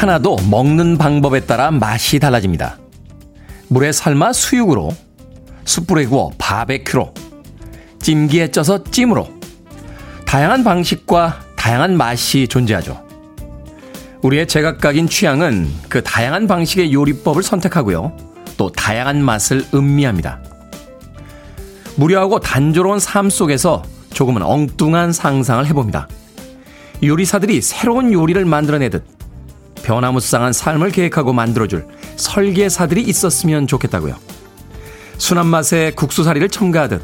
[0.00, 2.78] 하나도 먹는 방법에 따라 맛이 달라집니다.
[3.68, 4.96] 물에 삶아 수육으로,
[5.66, 7.12] 숯불에 구워 바베큐로,
[8.00, 9.28] 찜기에 쪄서 찜으로,
[10.24, 13.04] 다양한 방식과 다양한 맛이 존재하죠.
[14.22, 18.16] 우리의 제각각인 취향은 그 다양한 방식의 요리법을 선택하고요.
[18.56, 20.40] 또 다양한 맛을 음미합니다.
[21.96, 23.82] 무료하고 단조로운 삶 속에서
[24.14, 26.08] 조금은 엉뚱한 상상을 해봅니다.
[27.02, 29.19] 요리사들이 새로운 요리를 만들어내듯
[29.82, 31.86] 변화무쌍한 삶을 계획하고 만들어줄
[32.16, 34.16] 설계사들이 있었으면 좋겠다고요.
[35.18, 37.02] 순한 맛에 국수사리를 첨가하듯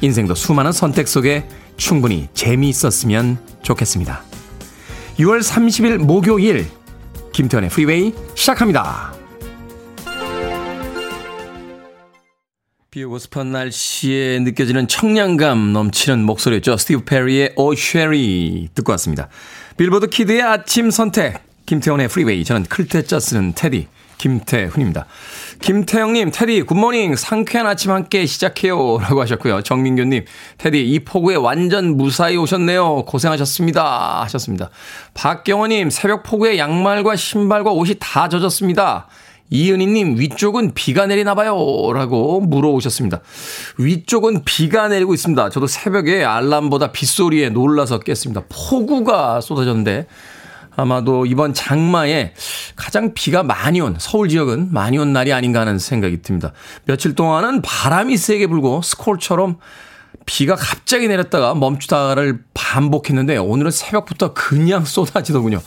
[0.00, 4.22] 인생도 수많은 선택 속에 충분히 재미있었으면 좋겠습니다.
[5.18, 6.66] 6월 30일 목요일
[7.32, 9.14] 김태훈의 프리웨이 시작합니다.
[12.90, 16.76] 비 오고 습한 날씨에 느껴지는 청량감 넘치는 목소리였죠.
[16.76, 19.28] 스티브 페리의 Oh Sherrie 듣고 왔습니다.
[19.78, 25.06] 빌보드 kid의 아침 선택 김태훈의 프리웨이 저는 클 태 자 쓰는 테디 김태훈입니다.
[25.62, 27.16] 김태영님, 테디, good morning.
[27.16, 28.98] 상쾌한 아침 함께 시작해요.
[28.98, 29.62] 라고 하셨고요.
[29.62, 30.26] 정민규님,
[30.58, 33.06] 테디, 이 폭우에 완전 무사히 오셨네요.
[33.06, 34.20] 고생하셨습니다.
[34.22, 34.68] 하셨습니다.
[35.14, 39.08] 박경호님, 새벽 폭우에 양말과 신발과 옷이 다 젖었습니다.
[39.48, 41.92] 이은희님, 위쪽은 비가 내리나봐요.
[41.94, 43.22] 라고 물어오셨습니다.
[43.78, 45.48] 위쪽은 비가 내리고 있습니다.
[45.48, 48.42] 저도 새벽에 알람보다 빗소리에 놀라서 깼습니다.
[48.50, 50.06] 폭우가 쏟아졌는데,
[50.76, 52.34] 아마도 이번 장마에
[52.76, 56.52] 가장 비가 많이 온 서울 지역은 많이 온 날이 아닌가 하는 생각이 듭니다.
[56.84, 59.58] 며칠 동안은 바람이 세게 불고 스콜처럼
[60.24, 65.60] 비가 갑자기 내렸다가 멈추다를 반복했는데 오늘은 새벽부터 그냥 쏟아지더군요.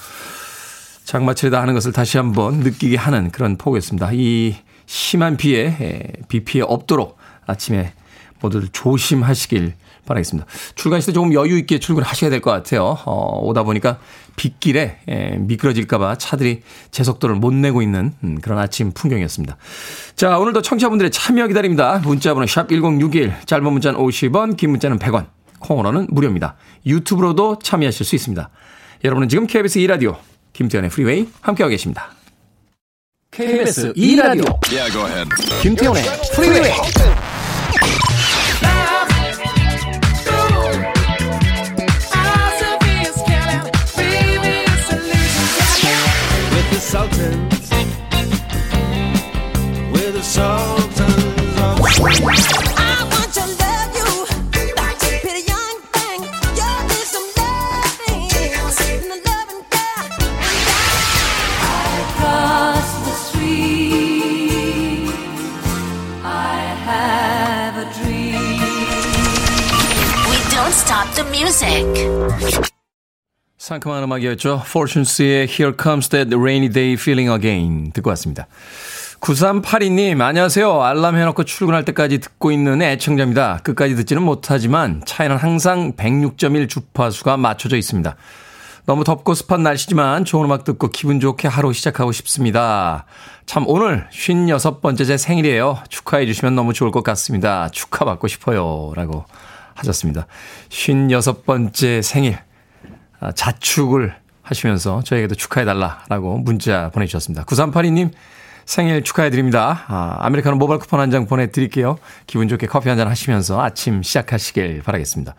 [1.03, 4.09] 장마철이다 하는 것을 다시 한번 느끼게 하는 그런 폭우였습니다.
[4.13, 4.55] 이
[4.87, 7.93] 심한 비에 비 피해 없도록 아침에
[8.41, 9.73] 모두 조심하시길
[10.05, 10.47] 바라겠습니다.
[10.75, 12.97] 출근하실 때 조금 여유 있게 출근하셔야 될 것 같아요.
[13.05, 13.97] 어, 오다 보니까
[14.35, 16.61] 빗길에 에, 미끄러질까봐 차들이
[16.91, 19.57] 제 속도를 못 내고 있는 음, 그런 아침 풍경이었습니다.
[20.15, 21.99] 자, 오늘도 청취자분들의 참여 기다립니다.
[22.03, 25.27] 문자번호 샵 1061, 짧은 문자는 50원, 긴 문자는 100원,
[25.59, 26.55] 콩으로는 무료입니다.
[26.85, 28.49] 유튜브로도 참여하실 수 있습니다.
[29.03, 30.17] 여러분은 지금 KBS 2라디오
[30.53, 32.09] 김태훈의 프리웨이 함께하고 계십니다.
[33.31, 35.29] KBS 2라디오 yeah,
[35.61, 36.03] 김태훈의
[36.35, 36.71] 프리웨이
[73.75, 74.61] 상큼한 음악이었죠.
[74.65, 78.47] Fortunes의 Here Comes That Rainy Day Feeling Again 듣고 왔습니다.
[79.19, 80.81] 9382님, 안녕하세요.
[80.81, 83.59] 알람 해놓고 출근할 때까지 듣고 있는 애청자입니다.
[83.63, 88.15] 끝까지 듣지는 못하지만 차에는 항상 106.1 주파수가 맞춰져 있습니다.
[88.85, 93.05] 너무 덥고 습한 날씨지만 좋은 음악 듣고 기분 좋게 하루 시작하고 싶습니다.
[93.45, 95.79] 참 오늘 56번째 제 생일이에요.
[95.89, 97.69] 축하해 주시면 너무 좋을 것 같습니다.
[97.69, 98.93] 축하받고 싶어요.
[98.95, 99.25] 라고
[99.73, 100.27] 하셨습니다.
[100.69, 102.37] 56번째 생일.
[103.25, 107.43] 아, 자축을 하시면서 저에게도 축하해달라라고 문자 보내주셨습니다.
[107.45, 108.11] 9382님
[108.65, 109.83] 생일 축하해드립니다.
[109.87, 111.97] 아, 아메리카노 모바일 쿠폰 한 장 보내드릴게요.
[112.27, 115.33] 기분 좋게 커피 한 잔 하시면서 아침 시작하시길 바라겠습니다.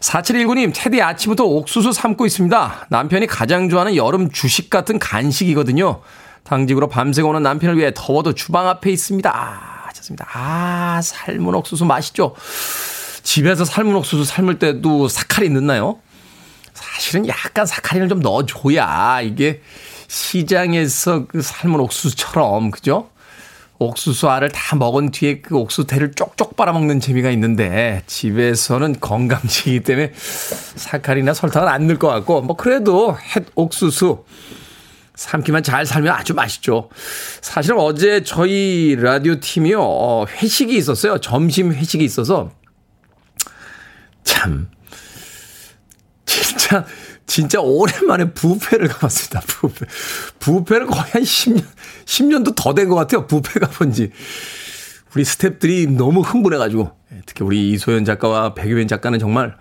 [0.00, 2.86] 4719님, 테디 아침부터 옥수수 삶고 있습니다.
[2.90, 6.00] 남편이 가장 좋아하는 여름 주식 같은 간식이거든요.
[6.44, 9.30] 당직으로 밤새고 오는 남편을 위해 더워도 주방 앞에 있습니다.
[9.34, 10.26] 아, 좋습니다.
[10.34, 12.34] 아, 삶은 옥수수 맛있죠?
[13.22, 16.00] 집에서 삶은 옥수수 삶을 때도 사칼이 넣나요?
[16.94, 19.60] 사실은 약간 사카린을 좀 넣어줘야 이게
[20.06, 23.10] 시장에서 그 삶은 옥수수처럼, 그죠?
[23.80, 31.34] 옥수수 알을 다 먹은 뒤에 그 옥수수대를 쪽쪽 빨아먹는 재미가 있는데 집에서는 건강식이기 때문에 사카린이나
[31.34, 34.24] 설탕은 안 넣을 것 같고 뭐 그래도 햇 옥수수
[35.16, 36.90] 삶기만 잘 살면 아주 맛있죠.
[37.40, 41.18] 사실은 어제 저희 라디오 팀이요 어, 회식이 있었어요.
[41.18, 42.52] 점심 회식이 있어서
[44.22, 44.68] 참
[46.64, 46.84] 진짜,
[47.26, 49.40] 진짜 오랜만에 부페를 가봤습니다.
[49.46, 49.86] 부페.
[50.38, 51.64] 부페를 거의 한 10년,
[52.06, 53.26] 10년도 더 된 것 같아요.
[53.26, 54.10] 부페 가본 지.
[55.14, 56.90] 우리 스탭들이 너무 흥분해가지고.
[57.12, 59.56] 예, 특히 우리 이소연 작가와 백유현 작가는 정말,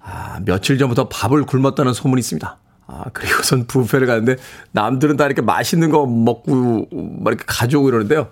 [0.00, 2.58] 아, 며칠 전부터 밥을 굶었다는 소문이 있습니다.
[2.86, 4.36] 아, 그리고선 부페를 가는데
[4.72, 6.86] 남들은 다 이렇게 맛있는 거 먹고
[7.22, 8.30] 막 이렇게 가져오고 이러는데요.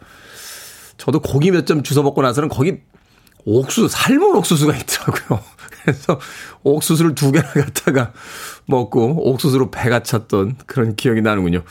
[0.98, 2.80] 저도 고기 몇 점 주워 먹고 나서는 거기
[3.44, 5.40] 옥수수, 삶은 옥수수가 있더라고요.
[5.82, 6.20] 그래서
[6.62, 8.12] 옥수수를 두 개나 갖다가
[8.66, 11.62] 먹고 옥수수로 배가 찼던 그런 기억이 나는군요.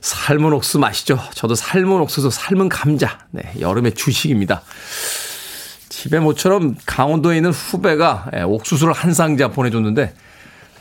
[0.00, 1.18] 삶은 옥수수 맛이죠.
[1.34, 3.26] 저도 삶은 옥수수, 삶은 감자.
[3.30, 4.62] 네, 여름의 주식입니다.
[5.88, 10.14] 집에 모처럼 강원도에 있는 후배가 예, 옥수수를 한 상자 보내줬는데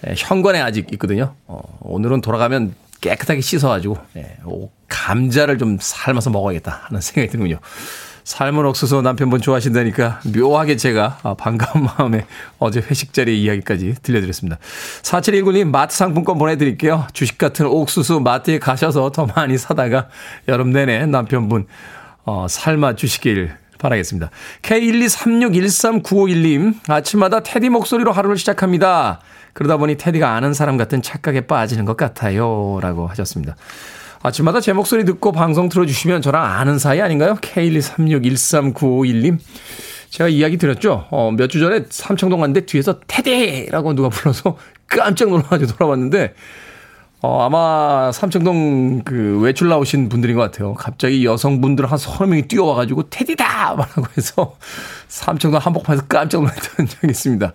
[0.07, 1.35] 예, 현관에 아직 있거든요.
[1.47, 4.37] 어, 오늘은 돌아가면 깨끗하게 씻어가지고 예,
[4.87, 7.59] 감자를 좀 삶아서 먹어야겠다 하는 생각이 드는군요.
[8.27, 12.25] 삶은 옥수수 남편분 좋아하신다니까 묘하게 제가 아, 반가운 마음에
[12.59, 14.57] 어제 회식 자리 이야기까지 들려드렸습니다.
[15.01, 17.07] 4719님 마트 상품권 보내드릴게요.
[17.13, 20.09] 주식 같은 옥수수 마트에 가셔서 더 많이 사다가
[20.49, 21.67] 여름 내내 남편분
[22.25, 24.29] 어, 삶아 주시길 바라겠습니다.
[24.61, 29.21] K123613951님 아침마다 테디 목소리로 하루를 시작합니다.
[29.53, 32.77] 그러다 보니 테디가 아는 사람 같은 착각에 빠지는 것 같아요.
[32.81, 33.55] 라고 하셨습니다.
[34.21, 37.35] 아침마다 제 목소리 듣고 방송 틀어주시면 저랑 아는 사이 아닌가요?
[37.35, 39.37] K126139551님.
[40.09, 41.05] 제가 이야기 드렸죠?
[41.11, 46.33] 어, 몇 주 전에 삼청동 갔는데 뒤에서 테디라고 누가 불러서 깜짝 놀라가지고 돌아왔는데,
[47.21, 50.73] 어, 아마 삼청동 그 외출 나오신 분들인 것 같아요.
[50.75, 53.75] 갑자기 여성분들 한 서너 명이 뛰어와가지고 테디다!
[53.75, 54.55] 말하고 해서
[55.07, 57.53] 삼청동 한복판에서 깜짝 놀랐던 적이 있습니다.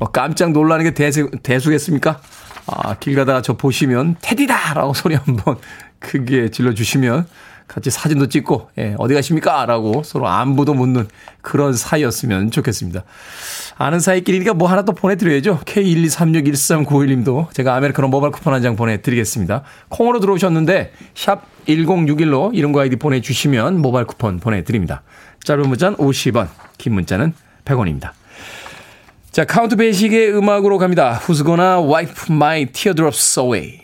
[0.00, 2.20] 어, 깜짝 놀라는 게 대수, 대수겠습니까?
[2.66, 4.74] 아, 길 가다가 저 보시면 테디다!
[4.74, 5.56] 라고 소리 한번
[6.02, 7.26] 크게 질러주시면
[7.68, 9.64] 같이 사진도 찍고, 예, 어디 가십니까?
[9.64, 11.08] 라고 서로 안부도 묻는
[11.40, 13.02] 그런 사이였으면 좋겠습니다.
[13.78, 15.60] 아는 사이끼리니까 뭐 하나 또 보내드려야죠.
[15.64, 19.62] K123613951님도 제가 아메리카노 모바일 쿠폰 한 장 보내드리겠습니다.
[19.88, 25.02] 콩으로 들어오셨는데, 샵 1061로 이름과 아이디 보내주시면 모바일 쿠폰 보내드립니다.
[25.44, 27.32] 짧은 문자는 50원, 긴 문자는
[27.64, 28.10] 100원입니다.
[29.30, 31.18] 자, 카운트 베이식의 음악으로 갑니다.
[31.26, 33.81] Gonna wipe my teardrops away?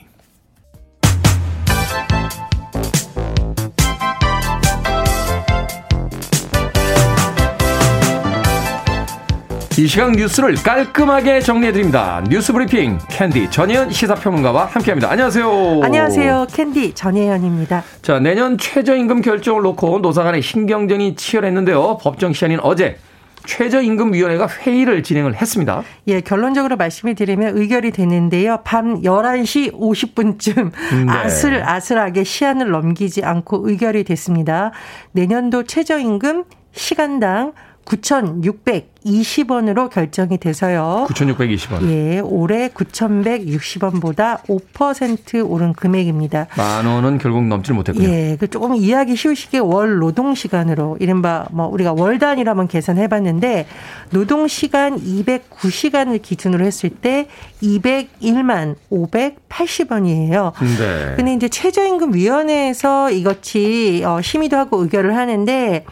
[9.78, 12.20] 이 시간 뉴스를 깔끔하게 정리해드립니다.
[12.28, 15.08] 뉴스 브리핑 캔디 전혜연 시사평론가와 함께합니다.
[15.08, 15.82] 안녕하세요.
[15.84, 16.48] 안녕하세요.
[16.52, 17.84] 캔디 전혜연입니다.
[18.02, 21.98] 자, 내년 최저임금 결정을 놓고 노사 간의 신경전이 치열했는데요.
[21.98, 22.98] 법정 시한인 어제
[23.46, 25.84] 최저임금위원회가 회의를 진행을 했습니다.
[26.08, 28.62] 예, 결론적으로 말씀을 드리면 의결이 됐는데요.
[28.64, 30.72] 밤 11시 50분쯤
[31.06, 31.12] 네.
[31.12, 34.72] 아슬아슬하게 시한을 넘기지 않고 의결이 됐습니다.
[35.12, 37.52] 내년도 최저임금 시간당
[37.88, 41.06] 9,620원으로 결정이 돼서요.
[41.08, 41.90] 9,620원.
[41.90, 46.48] 예, 올해 9,160원보다 5% 오른 금액입니다.
[46.56, 48.08] 만 원은 결국 넘지 못했군요.
[48.08, 53.08] 예, 그 조금 이해하기 쉬우시게 월 노동 시간으로 이른바 뭐 우리가 월 단위로 한번 계산해
[53.08, 53.66] 봤는데
[54.10, 57.28] 노동 시간 209시간을 기준으로 했을 때
[57.62, 60.52] 201만 580원이에요.
[60.78, 61.14] 네.
[61.16, 65.84] 근데 이제 최저임금 위원회에서 이것이 어, 심의도 하고 의결을 하는데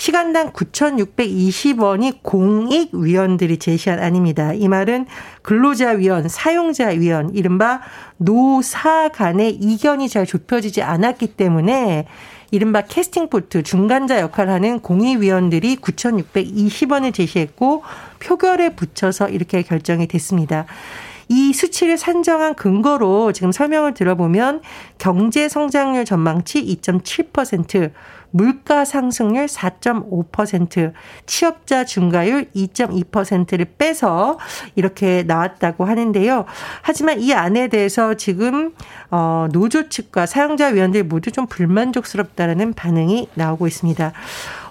[0.00, 4.54] 시간당 9,620원이 공익위원들이 제시한 안입니다.
[4.54, 5.04] 이 말은
[5.42, 7.82] 근로자위원, 사용자위원, 이른바
[8.16, 12.06] 노사 간의 이견이 잘 좁혀지지 않았기 때문에
[12.50, 17.82] 이른바 캐스팅포트 중간자 역할을 하는 공익위원들이 9,620원을 제시했고
[18.20, 20.64] 표결에 붙여서 이렇게 결정이 됐습니다.
[21.28, 24.62] 이 수치를 산정한 근거로 지금 설명을 들어보면
[24.98, 27.92] 경제 성장률 전망치 2.7%,
[28.30, 30.92] 물가 상승률 4.5%,
[31.26, 34.38] 취업자 증가율 2.2%를 빼서
[34.74, 36.44] 이렇게 나왔다고 하는데요.
[36.82, 38.72] 하지만 이 안에 대해서 지금
[39.10, 44.12] 어 노조 측과 사용자 위원들 모두 좀 불만족스럽다라는 반응이 나오고 있습니다.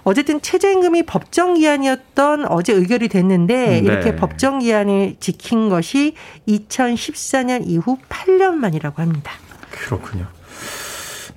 [0.02, 3.78] 어쨌든 최저임금이 법정 기한이었던 어제 의결이 됐는데 네.
[3.78, 6.14] 이렇게 법정 기한을 지킨 것이
[6.48, 9.32] 2014년 이후 8년 만이라고 합니다.
[9.70, 10.26] 그렇군요.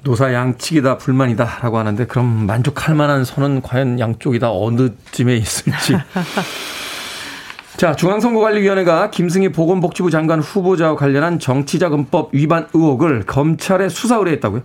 [0.03, 5.97] 노사 양측이다 불만이다라고 하는데 그럼 만족할 만한 선은 과연 양쪽이다 어느 쯤에 있을지.
[7.83, 14.61] 자, 중앙선거관리위원회가 김승희 보건복지부 장관 후보자와 관련한 정치자금법 위반 의혹을 검찰에 수사 의뢰했다고요?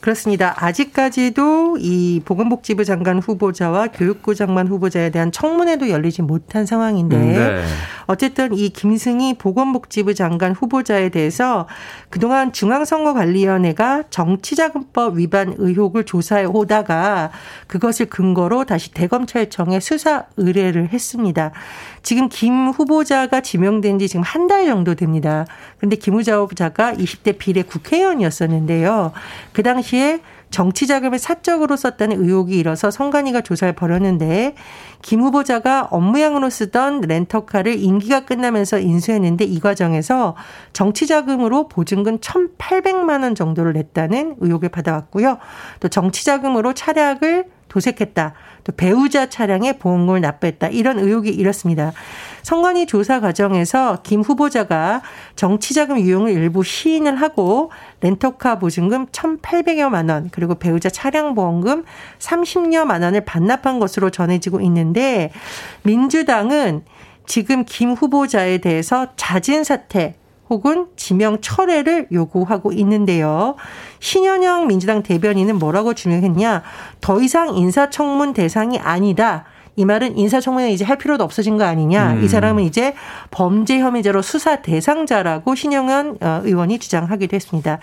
[0.00, 0.52] 그렇습니다.
[0.56, 7.64] 아직까지도 이 보건복지부 장관 후보자와 교육부 장관 후보자에 대한 청문회도 열리지 못한 상황인데 네.
[8.06, 11.68] 어쨌든 이 김승희 보건복지부 장관 후보자에 대해서
[12.10, 17.30] 그동안 중앙선거관리위원회가 정치자금법 위반 의혹을 조사해 오다가
[17.68, 21.52] 그것을 근거로 다시 대검찰청에 수사 의뢰를 했습니다.
[22.02, 25.44] 지금 김 후보자가 지명된 지 지금 한 달 정도 됩니다.
[25.78, 29.12] 근데 김 후보자가 20대 비례 국회의원이었었는데요.
[29.52, 30.20] 그 당시에
[30.50, 34.54] 정치 자금을 사적으로 썼다는 의혹이 일어서 성관위가 조사를 벌였는데
[35.02, 40.36] 김 후보자가 업무양으로 쓰던 렌터카를 임기가 끝나면서 인수했는데 이 과정에서
[40.72, 45.38] 정치 자금으로 보증금 1,800만 원 정도를 냈다는 의혹을 받아왔고요.
[45.80, 48.32] 또 정치 자금으로 차량을 도색했다.
[48.64, 50.68] 또 배우자 차량에 보험금을 납부했다.
[50.68, 51.92] 이런 의혹이 이렇습니다.
[52.46, 55.02] 선관위 조사 과정에서 김 후보자가
[55.34, 57.72] 정치자금 유용을 일부 시인을 하고
[58.02, 61.82] 렌터카 보증금 1,800여만 원 그리고 배우자 차량 보험금
[62.20, 65.32] 30여만 원을 반납한 것으로 전해지고 있는데
[65.82, 66.84] 민주당은
[67.26, 70.14] 지금 김 후보자에 대해서 자진 사퇴
[70.48, 73.56] 혹은 지명 철회를 요구하고 있는데요.
[73.98, 76.62] 신현영 민주당 대변인은 뭐라고 주장했냐?
[77.00, 79.46] 더 이상 인사청문 대상이 아니다.
[79.76, 82.14] 이 말은 인사청문회 이제 할 필요도 없어진 거 아니냐.
[82.14, 82.24] 음.
[82.24, 82.94] 이 사람은 이제
[83.30, 87.78] 범죄 혐의자로 수사 대상자라고 신영현 어, 의원이 주장하기도 했습니다.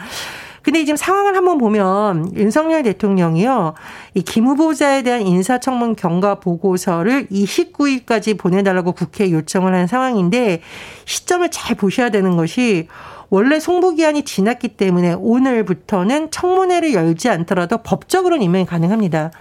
[0.63, 3.73] 근데 지금 상황을 한번 보면 윤석열 대통령이요.
[4.15, 10.61] 이 김 후보자에 대한 인사청문 경과 보고서를 29일까지 보내달라고 국회에 요청을 한 상황인데
[11.05, 12.87] 시점을 잘 보셔야 되는 것이
[13.29, 19.31] 원래 송부기한이 지났기 때문에 오늘부터는 청문회를 열지 않더라도 법적으로는 임명이 가능합니다.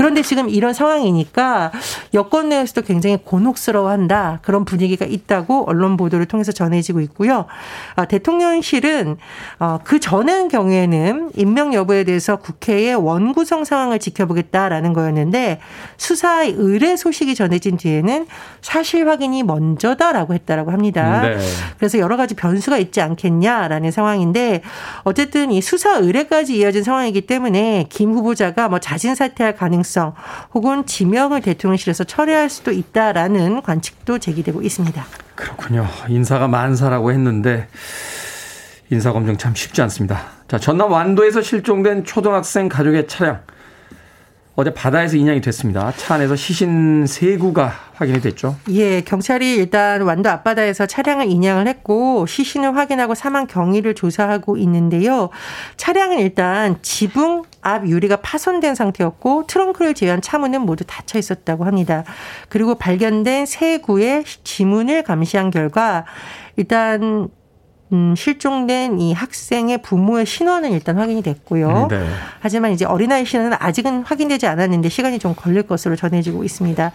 [0.00, 1.72] 그런데 지금 이런 상황이니까
[2.14, 7.44] 여권 내에서도 굉장히 곤혹스러워한다 그런 분위기가 있다고 언론 보도를 통해서 전해지고 있고요.
[7.96, 9.18] 아, 대통령실은
[9.58, 15.60] 어, 그 전의 경우에는 임명 여부에 대해서 국회의 원구성 상황을 지켜보겠다라는 거였는데
[15.98, 18.26] 수사의 의뢰 소식이 전해진 뒤에는
[18.62, 21.20] 사실 확인이 먼저다라고 했다라고 합니다.
[21.20, 21.36] 네.
[21.76, 24.62] 그래서 여러 가지 변수가 있지 않겠냐라는 상황인데
[25.02, 29.89] 어쨌든 이 수사 의뢰까지 이어진 상황이기 때문에 김 후보자가 뭐 자진 사퇴할 가능성
[30.54, 35.04] 혹은 지명을 대통령실에서 철회할 수도 있다라는 관측도 제기되고 있습니다.
[35.34, 35.86] 그렇군요.
[36.08, 37.68] 인사가 만사라고 했는데
[38.90, 40.22] 인사검증 참 쉽지 않습니다.
[40.48, 43.40] 자, 전남 완도에서 실종된 초등학생 가족의 차량.
[44.60, 45.90] 어제 바다에서 인양이 됐습니다.
[45.96, 48.56] 차 안에서 시신 세 구가 확인이 됐죠.
[48.68, 55.30] 예, 경찰이 일단 완도 앞바다에서 차량을 인양을 했고 시신을 확인하고 사망 경위를 조사하고 있는데요.
[55.78, 62.04] 차량은 일단 지붕 앞 유리가 파손된 상태였고 트렁크를 제외한 차문은 모두 닫혀 있었다고 합니다.
[62.50, 66.04] 그리고 발견된 세 구의 지문을 감시한 결과
[66.56, 67.30] 일단
[67.92, 71.88] 음, 실종된 이 학생의 부모의 신원은 일단 확인이 됐고요.
[71.90, 72.06] 네.
[72.38, 76.92] 하지만 이제 어린아이 신원은 아직은 확인되지 않았는데 시간이 좀 걸릴 것으로 전해지고 있습니다.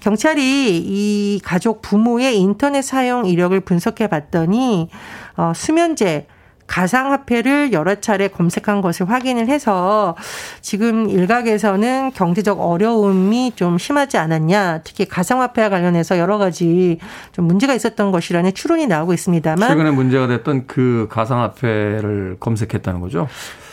[0.00, 4.88] 경찰이 이 가족 부모의 인터넷 사용 이력을 분석해 봤더니
[5.36, 6.26] 어, 수면제
[6.70, 10.14] 가상화폐를 여러 차례 검색한 것을 확인을 해서
[10.60, 14.82] 지금 일각에서는 경제적 어려움이 좀 심하지 않았냐.
[14.84, 16.98] 특히 가상화폐와 관련해서 여러 가지
[17.32, 19.68] 좀 문제가 있었던 것이라는 추론이 나오고 있습니다만.
[19.68, 23.26] 최근에 문제가 됐던 그 가상화폐를 검색했다는 거죠.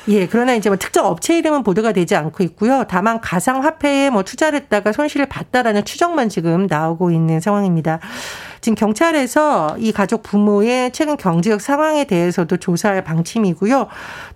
[0.10, 2.86] 예, 그러나 이제 뭐 특정 업체 이름은 보도가 되지 않고 있고요.
[2.88, 8.00] 다만 가상 화폐에 뭐 투자를 했다가 손실을 봤다라는 추정만 지금 나오고 있는 상황입니다.
[8.62, 13.88] 지금 경찰에서 이 가족 부모의 최근 경제적 상황에 대해서도 조사할 방침이고요.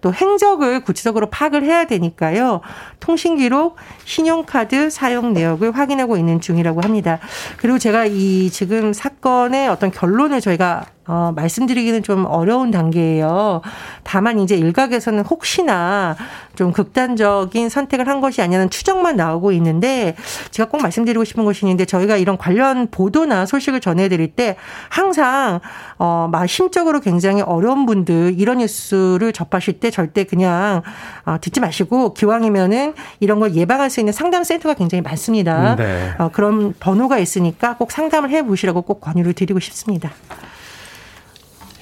[0.02, 2.62] 또 행적을 구체적으로 파악을 해야 되니까요.
[3.00, 3.76] 통신 기록,
[4.06, 7.20] 신용카드 사용 내역을 확인하고 있는 중이라고 합니다.
[7.58, 13.62] 그리고 제가 이 지금 사건의 어떤 결론을 저희가 어, 말씀드리기는 좀 어려운 단계예요.
[14.04, 16.16] 다만 이제 일각에서는 혹시나
[16.56, 20.16] 좀 극단적인 선택을 한 것이 아니냐는 추정만 나오고 있는데
[20.52, 24.56] 제가 꼭 말씀드리고 싶은 것이 있는데 저희가 이런 관련 보도나 소식을 전해 드릴 때
[24.90, 25.60] 항상
[25.98, 30.84] 어, 막 심적으로 굉장히 어려운 분들 이런 뉴스를 접하실 때 절대 그냥
[31.26, 35.76] 어, 듣지 마시고 기왕이면은 이런 걸 예방할 수 있는 상담 센터가 굉장히 많습니다.
[35.76, 36.12] 네.
[36.20, 40.12] 어, 그런 번호가 있으니까 꼭 상담을 해 보시라고 꼭 권유를 드리고 싶습니다.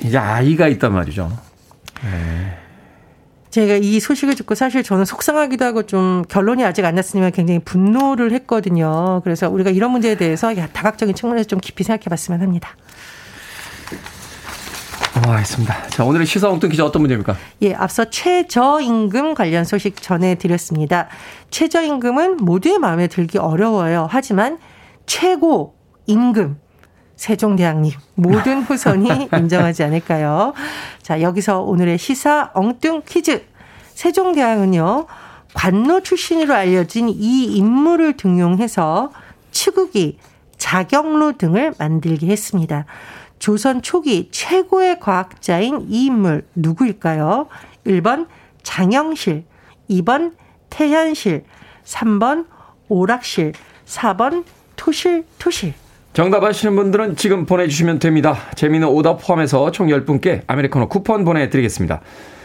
[0.02, 1.30] 이제 아이가 있단 말이죠.
[3.60, 8.32] 제가 이 소식을 듣고 사실 저는 속상하기도 하고 좀 결론이 아직 안 났으면 굉장히 분노를
[8.32, 9.20] 했거든요.
[9.25, 12.78] 그래서 우리가 이런 문제에 대해서 야, 다각적인 측면에서 좀 깊이 생각해 봤으면 합니다.
[15.16, 15.88] 넘어가겠습니다.
[15.88, 17.36] 자, 오늘의 시사 엉뚱 기자 어떤 문제입니까?
[17.63, 21.10] 예, 앞서 최저임금 관련 소식 전해드렸습니다.
[21.50, 24.08] 최저임금은 모두의 마음에 들기 어려워요.
[24.10, 24.58] 하지만
[25.06, 25.75] 최고
[26.06, 26.58] 임금
[27.20, 30.54] 세종대왕님 모든 후손이 인정하지 않을까요?
[31.02, 33.46] 자, 여기서 오늘의 시사 엉뚱 퀴즈.
[33.94, 35.06] 세종대왕은요,
[35.54, 39.12] 관노 출신으로 알려진 이 인물을 등용해서
[39.52, 40.18] 치국이,
[40.58, 42.86] 자경루 등을 만들게 했습니다.
[43.38, 47.48] 조선 초기 최고의 과학자인 이 인물 누구일까요?
[47.86, 48.28] 1번
[48.64, 49.44] 장영실,
[49.90, 50.36] 2번
[50.70, 51.44] 태현실,
[51.84, 52.46] 3번
[52.88, 53.52] 오락실,
[53.86, 54.46] 4번
[54.78, 55.74] 토실 토실.
[56.20, 58.36] 정답 아시는 분들은 지금 보내주시면 됩니다.
[58.56, 62.02] 재미있는 오답 포함해서 총 10분께 아메리카노 쿠폰 보내드리겠습니다.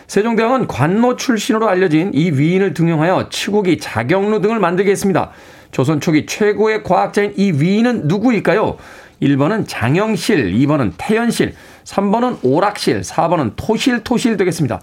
[0.07, 5.33] 세종대왕은 관노 출신으로 알려진 이 위인을 등용하여 치국이 자경루 등을 만들게 했습니다.
[5.73, 8.76] 조선 초기 최고의 과학자인 이 위인은 누구일까요?
[9.21, 14.81] 1번은 장영실, 2번은 태연실, 3번은 오락실, 4번은 토실토실 되겠습니다.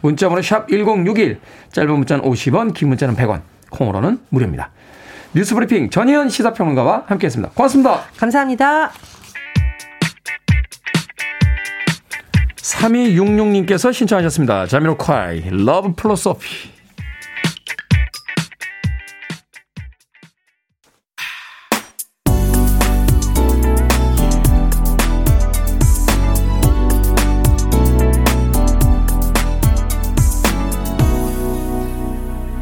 [0.00, 1.40] 문자번호 샵 1061,
[1.72, 4.70] 짧은 문자는 50원, 긴 문자는 100원, 콩으로는 무료입니다.
[5.32, 7.52] 뉴스브리핑 전혜연 시사평론가와 함께했습니다.
[7.54, 8.00] 고맙습니다.
[8.16, 8.90] 감사합니다.
[12.56, 14.66] 3266님께서 신청하셨습니다.
[14.66, 16.70] 자미로콰이 Love Foolosophy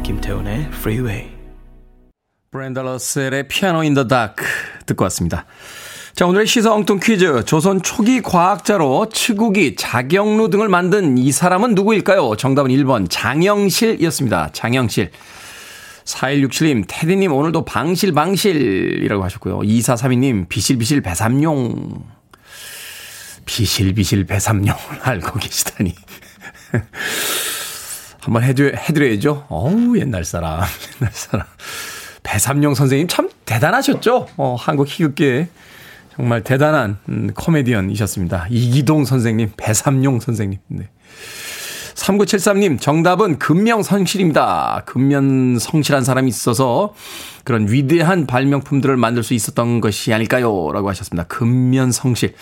[0.03, 1.38] 김태훈의 프리웨이
[2.51, 4.43] 브렌다 러셀의 Piano in the Dark
[4.87, 5.45] 듣고 왔습니다.
[6.13, 7.45] 자, 오늘의 시사 엉뚱 퀴즈.
[7.45, 12.35] 조선 초기 과학자로 측우기, 자격루 등을 만든 이 사람은 누구일까요?
[12.35, 14.49] 정답은 1번 장영실이었습니다.
[14.51, 15.11] 장영실.
[16.05, 19.59] 4167님, 테디님 오늘도 방실 방실이라고 하셨고요.
[19.59, 22.03] 2432님, 비실비실 배삼룡.
[23.45, 25.93] 비실비실 배삼룡을 알고 계시다니.
[28.21, 29.45] 한번 해드, 해드려야죠.
[29.49, 30.61] 어우, 옛날 사람,
[30.99, 31.45] 옛날 사람.
[32.29, 34.27] 배삼룡 선생님 참 대단하셨죠?
[34.37, 35.47] 어, 한국 희극계에
[36.15, 38.45] 정말 대단한 음, 코미디언이셨습니다.
[38.51, 40.59] 이기동 선생님, 배삼룡 선생님.
[40.67, 40.89] 네.
[41.95, 44.83] 3973님, 정답은 근명성실입니다.
[44.85, 46.93] 근면성실한 사람이 있어서
[47.43, 50.71] 그런 위대한 발명품들을 만들 수 있었던 것이 아닐까요?
[50.71, 51.23] 라고 하셨습니다.
[51.27, 52.35] 근면성실.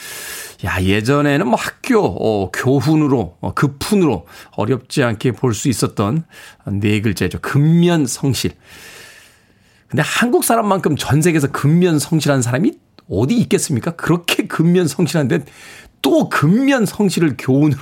[0.65, 6.25] 야, 예전에는 뭐 학교, 어, 교훈으로, 어, 급훈으로 어렵지 않게 볼 수 있었던
[6.73, 7.39] 네 글자죠.
[7.39, 8.51] 근면성실.
[9.87, 12.73] 근데 한국 사람만큼 전 세계에서 근면 성실한 사람이
[13.09, 13.91] 어디 있겠습니까?
[13.91, 15.45] 그렇게 근면 성실한데
[16.01, 17.79] 또 근면 성실을 교훈으로.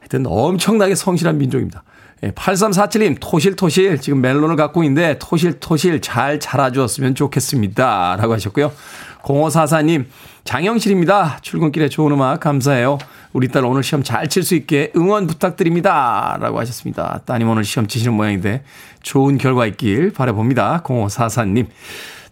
[0.00, 1.82] 하여튼 엄청나게 성실한 민족입니다.
[2.22, 8.16] 예, 8347님, 토실토실, 지금 멜론을 갖고 있는데, 토실토실 잘 자라주었으면 좋겠습니다.
[8.18, 8.72] 라고 하셨고요.
[9.22, 10.06] 0544님,
[10.44, 11.40] 장영실입니다.
[11.42, 12.96] 출근길에 좋은 음악 감사해요.
[13.32, 16.36] 우리 딸 오늘 시험 잘 칠 수 있게 응원 부탁드립니다.
[16.40, 17.20] 라고 하셨습니다.
[17.24, 18.62] 따님 오늘 시험 치시는 모양인데,
[19.02, 20.82] 좋은 결과 있길 바라봅니다.
[20.84, 21.66] 0544님.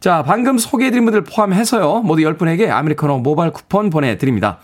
[0.01, 4.59] 자, 방금 소개해드린 분들 포함해서요, 모두 10분에게 아메리카노 모바일 쿠폰 보내드립니다.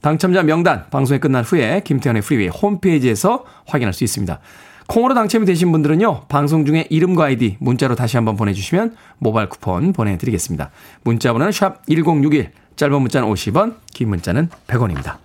[0.00, 4.38] 당첨자 명단 방송이 끝난 후에 김태훈의 프리웨이 홈페이지에서 확인할 수 있습니다.
[4.86, 10.70] 콩으로 당첨이 되신 분들은요, 방송 중에 이름과 아이디 문자로 다시 한번 보내주시면 모바일 쿠폰 보내드리겠습니다.
[11.02, 15.16] 문자 번호는 샵 1061, 짧은 문자는 50원, 긴 문자는 100원입니다.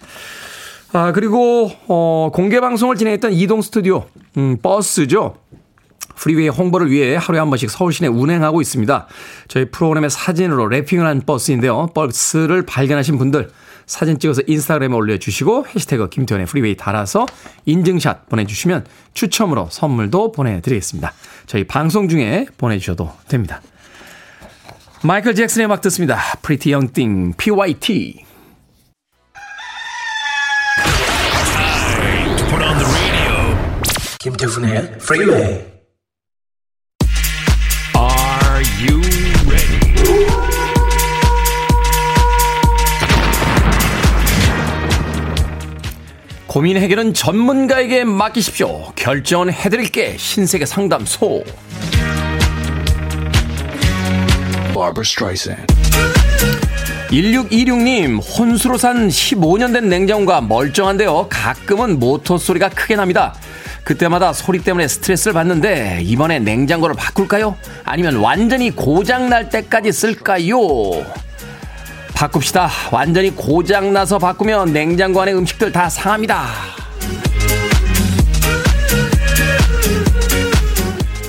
[0.93, 4.05] 아, 그리고, 어, 공개 방송을 진행했던 이동 스튜디오,
[4.37, 5.37] 음, 버스죠.
[6.15, 9.07] 프리웨이 홍보를 위해 하루에 한 번씩 서울 시내 운행하고 있습니다.
[9.47, 11.87] 저희 프로그램의 사진으로 wrapping을 한 버스인데요.
[11.95, 13.49] 버스를 발견하신 분들
[13.87, 17.25] 사진 찍어서 인스타그램에 올려주시고 해시태그 김태훈의 프리웨이 달아서
[17.65, 21.11] 인증샷 보내주시면 추첨으로 선물도 보내드리겠습니다.
[21.47, 23.61] 저희 방송 중에 보내주셔도 됩니다.
[25.03, 26.19] 마이클 잭슨의 음악 듣습니다.
[26.43, 28.32] Pretty Young Thing, PYT.
[34.23, 35.65] 김태훈의 Freeway.
[37.93, 39.01] Are you
[39.49, 39.79] ready?
[46.47, 48.93] 고민 해결은 전문가에게 맡기십시오.
[48.95, 50.15] 결정은 해드릴게.
[50.17, 51.43] 신세계 상담소.
[54.73, 55.65] Barbara Streisand.
[57.09, 61.27] 1626님, 혼수로 산 15년 된 냉장고가 멀쩡한데요.
[61.29, 63.35] 가끔은 모터 소리가 크게 납니다.
[63.83, 67.57] 그때마다 소리 때문에 스트레스를 받는데, 이번에 냉장고를 바꿀까요?
[67.83, 70.57] 아니면 완전히 고장 날 때까지 쓸까요?
[72.13, 72.69] 바꿉시다.
[72.91, 76.47] 완전히 고장 나서 바꾸면 냉장고 안에 음식들 다 상합니다.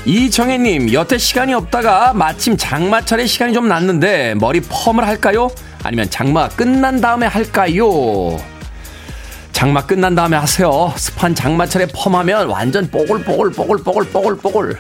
[0.07, 5.51] 이정혜님, 여태 시간이 없다가 마침 장마철에 시간이 좀 났는데 머리 펌을 할까요?
[5.83, 8.37] 아니면 장마 끝난 다음에 할까요?
[9.55, 10.93] 장마 끝난 다음에 하세요.
[10.97, 14.79] 습한 장마철에 펌하면 완전 뽀글 뽀글 뽀글 뽀글 뽀글 뽀글.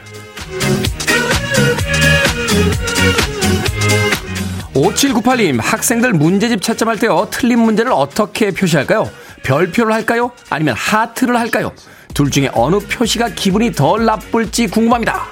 [4.74, 9.08] 5798님, 학생들 문제집 채점할 때요, 틀린 문제를 어떻게 표시할까요?
[9.44, 10.32] 별표를 할까요?
[10.50, 11.72] 아니면 하트를 할까요?
[12.12, 15.28] 둘 중에 어느 표시가 기분이 덜 나쁠지 궁금합니다.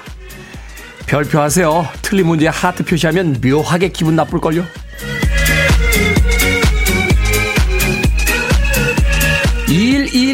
[1.05, 1.85] 별표 하세요.
[2.01, 4.65] 틀린 문제에 하트 표시하면 묘하게 기분 나쁠걸요?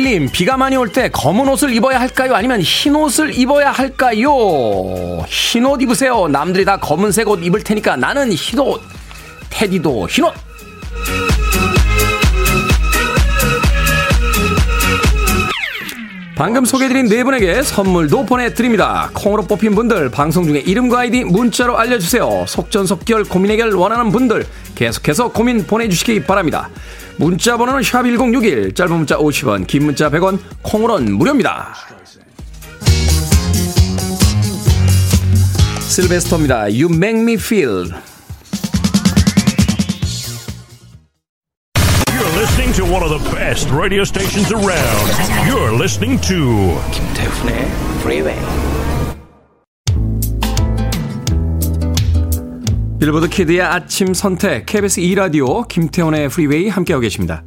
[0.09, 2.33] 2121님, 비가 많이 올 때 검은 옷을 입어야 할까요?
[2.35, 5.23] 아니면 흰 옷을 입어야 할까요?
[5.27, 6.27] 흰 옷 입으세요.
[6.27, 8.81] 남들이 다 검은색 옷 입을 테니까 나는 흰 옷.
[9.49, 10.33] 테디도 흰 옷.
[16.39, 19.11] 방금 소개해드린 네 분에게 선물도 보내드립니다.
[19.13, 22.45] 콩으로 뽑힌 분들 방송 중에 이름과 아이디 문자로 알려주세요.
[22.47, 26.69] 속전속결 고민 해결 원하는 분들 계속해서 고민 보내주시기 바랍니다.
[27.17, 31.75] 문자 번호는 샵1061 짧은 문자 50원 긴 문자 100원 콩으로는 무료입니다.
[35.89, 36.61] 실베스터입니다.
[36.67, 37.91] You make me feel.
[42.79, 45.07] To one of the best radio stations around.
[45.45, 47.67] You're listening to 김태훈의
[47.99, 48.39] Freeway.
[52.99, 57.43] 빌보드 kid의 아침 선택 KBS 2 라디오 김태훈의 프리웨이 함께하고 계십니다.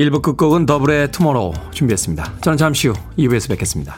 [0.00, 2.34] 1부 끝곡은 더블의 Tomorrow 준비했습니다.
[2.42, 3.96] 저는 잠시 후 2부에서 뵙겠습니다.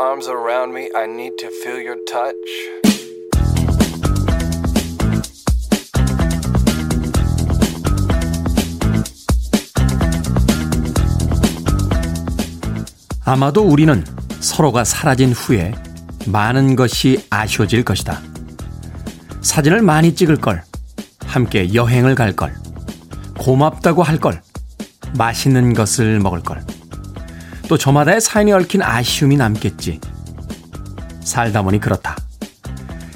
[0.00, 0.88] Arms around me.
[0.96, 2.34] I need to feel your touch.
[13.26, 14.02] 아마도 우리는
[14.40, 15.72] 서로가 사라진 후에
[16.26, 18.22] 많은 것이 아쉬워질 것이다.
[19.42, 20.62] 사진을 많이 찍을 걸,
[21.26, 22.54] 함께 여행을 갈 걸,
[23.38, 24.40] 고맙다고 할 걸,
[25.16, 26.64] 맛있는 것을 먹을 걸.
[27.70, 30.00] 또 저마다의 사연이 얽힌 아쉬움이 남겠지.
[31.20, 32.16] 살다 보니 그렇다.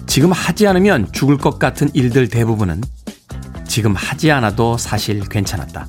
[0.07, 2.81] 지금 하지 않으면 죽을 것 같은 일들 대부분은
[3.67, 5.89] 지금 하지 않아도 사실 괜찮았다.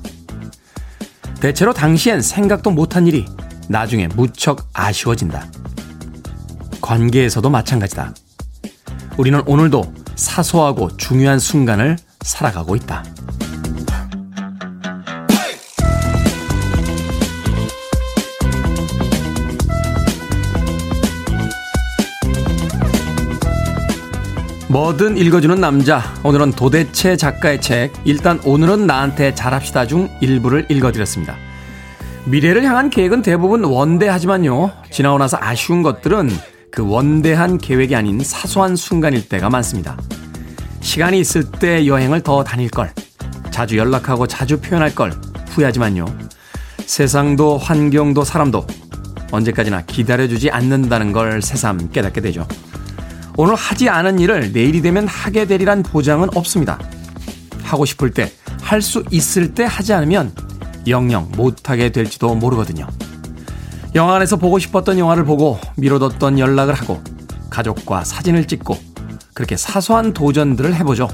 [1.38, 3.24] 대체로 당시엔 생각도 못한 일이
[3.68, 5.46] 나중에 무척 아쉬워진다.
[6.80, 8.14] 관계에서도 마찬가지다.
[9.16, 13.04] 우리는 오늘도 사소하고 중요한 순간을 살아가고 있다.
[24.76, 26.02] 뭐든 읽어주는 남자.
[26.22, 31.34] 오늘은 도대체 작가의 책, 일단 오늘은 나한테 잘합시다 중 일부를 읽어드렸습니다.
[32.26, 34.70] 미래를 향한 계획은 대부분 원대하지만요.
[34.90, 36.28] 지나고 나서 아쉬운 것들은
[36.70, 39.96] 그 원대한 계획이 아닌 사소한 순간일 때가 많습니다.
[40.82, 42.92] 시간이 있을 때 여행을 더 다닐 걸.
[43.50, 45.10] 자주 연락하고 자주 표현할 걸.
[45.52, 46.04] 후회하지만요.
[46.80, 48.66] 세상도 환경도 사람도
[49.32, 52.46] 언제까지나 기다려주지 않는다는 걸 새삼 깨닫게 되죠.
[53.36, 56.78] 오늘 하지 않은 일을 내일이 되면 하게 되리란 보장은 없습니다.
[57.62, 60.32] 하고 싶을 때, 할 수 있을 때 하지 않으면
[60.86, 62.86] 영영 못하게 될지도 모르거든요.
[63.94, 67.02] 영화관에서 보고 싶었던 영화를 보고 미뤄뒀던 연락을 하고
[67.50, 68.76] 가족과 사진을 찍고
[69.34, 71.08] 그렇게 사소한 도전들을 해보죠.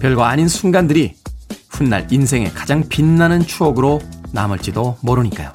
[0.00, 1.16] 별거 아닌 순간들이
[1.70, 4.00] 훗날 인생의 가장 빛나는 추억으로
[4.32, 5.52] 남을지도 모르니까요.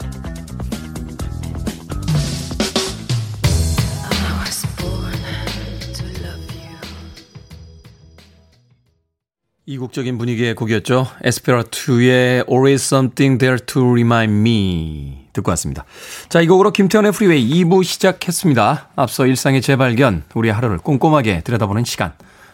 [9.65, 11.08] 이국적인 분위기의 곡이었죠.
[11.23, 15.86] 에스피리투의 Always Something There to Remind Me 듣고 왔습니다.
[16.28, 18.89] 자, 이 곡으로 김태훈의 프리웨이 2부 시작했습니다.
[18.97, 22.12] 앞서 일상의 재발견, 우리 하루를 꼼꼼하게 들여다보는 시간.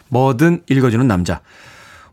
[0.10, 1.41] 뭐든 읽어주는 남자.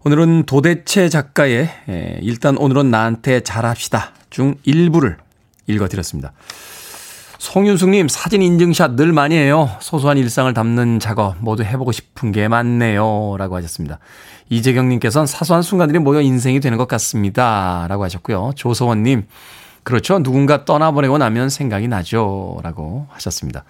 [0.05, 5.19] 오늘은 도대체 작가의 에, 일단 오늘은 나한테 잘합시다 중 일부를
[5.67, 6.33] 읽어드렸습니다.
[7.47, 9.71] 송윤숙님 사진 인증샷 늘 많이 해요.
[9.79, 13.37] 소소한 일상을 담는 작업 모두 해보고 싶은 게 많네요.
[13.39, 14.01] 라고 하셨습니다.
[14.49, 17.87] 이재경님께서는 사소한 순간들이 모여 인생이 되는 것 같습니다.
[17.89, 18.51] 라고 하셨고요.
[18.57, 19.29] 조서원님
[19.85, 20.21] 그렇죠.
[20.21, 22.59] 누군가 떠나보내고 나면 생각이 나죠.
[22.65, 23.63] 라고 하셨습니다.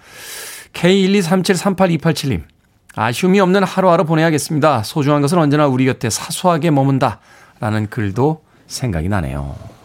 [0.73, 2.45] K123738287님
[2.95, 4.81] 아쉬움이 없는 하루하루 보내야겠습니다.
[4.81, 7.19] 소중한 것은 언제나 우리 곁에 사소하게 머문다.
[7.59, 9.76] 라는 글도 생각이 나네요.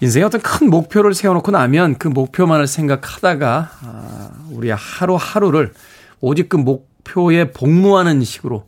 [0.00, 5.72] 인생에 어떤 큰 목표를 세워놓고 나면 그 목표만을 생각하다가 아, 우리 하루하루를
[6.20, 8.66] 오직 그 목표에 복무하는 식으로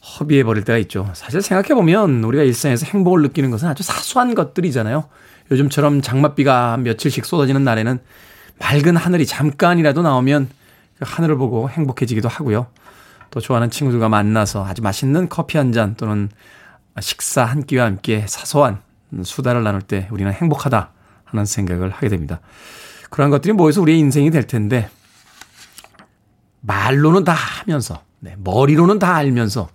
[0.00, 1.10] 허비해 버릴 때가 있죠.
[1.14, 5.04] 사실 생각해 보면 우리가 일상에서 행복을 느끼는 것은 아주 사소한 것들이잖아요.
[5.50, 7.98] 요즘처럼 장맛비가 며칠씩 쏟아지는 날에는
[8.58, 10.48] 맑은 하늘이 잠깐이라도 나오면
[10.98, 12.66] 그 하늘을 보고 행복해지기도 하고요.
[13.30, 16.30] 또 좋아하는 친구들과 만나서 아주 맛있는 커피 한 잔 또는
[17.00, 18.80] 식사 한 끼와 함께 사소한
[19.22, 20.92] 수다를 나눌 때 우리는 행복하다
[21.24, 22.40] 하는 생각을 하게 됩니다.
[23.10, 24.88] 그러한 것들이 모여서 우리의 인생이 될 텐데
[26.60, 29.68] 말로는 다 하면서 네, 머리로는 다 알면서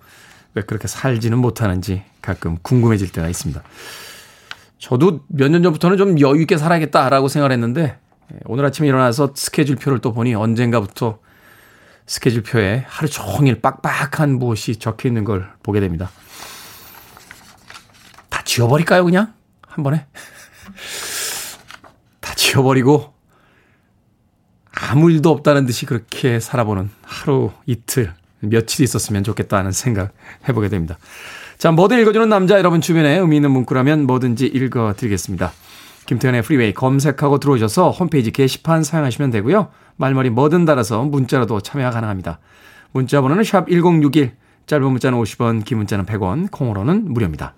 [0.53, 3.61] 왜 그렇게 살지는 못하는지 가끔 궁금해질 때가 있습니다.
[4.77, 7.97] 저도 몇 년 전부터는 좀 여유 있게 살아야겠다라고 생각을 했는데
[8.33, 11.19] 예, 오늘 아침에 일어나서 스케줄표를 또 보니 언젠가부터
[12.05, 16.11] 스케줄표에 하루 종일 빡빡한 무엇이 적혀 있는 걸 보게 됩니다.
[18.55, 19.33] 다 지워버릴까요, 그냥?
[19.67, 20.05] 한 번에?
[22.21, 23.13] 다 지워버리고
[24.71, 30.13] 아무 일도 없다는 듯이 그렇게 살아보는 하루, 이틀, 며칠 있었으면 좋겠다는 생각
[30.47, 30.97] 해보게 됩니다.
[31.57, 35.51] 자, 뭐든 읽어주는 남자 여러분 주변에 의미 있는 문구라면 뭐든지 읽어드리겠습니다.
[36.05, 39.67] 김태현의 프리웨이 검색하고 들어오셔서 홈페이지 게시판 사용하시면 되고요.
[39.97, 42.39] 말머리 뭐든 달아서 문자로도 참여가 가능합니다.
[42.93, 44.31] 문자 번호는 샵 1061,
[44.65, 47.53] 짧은 문자는 50원, 긴 문자는 100원, 콩으로는 무료입니다.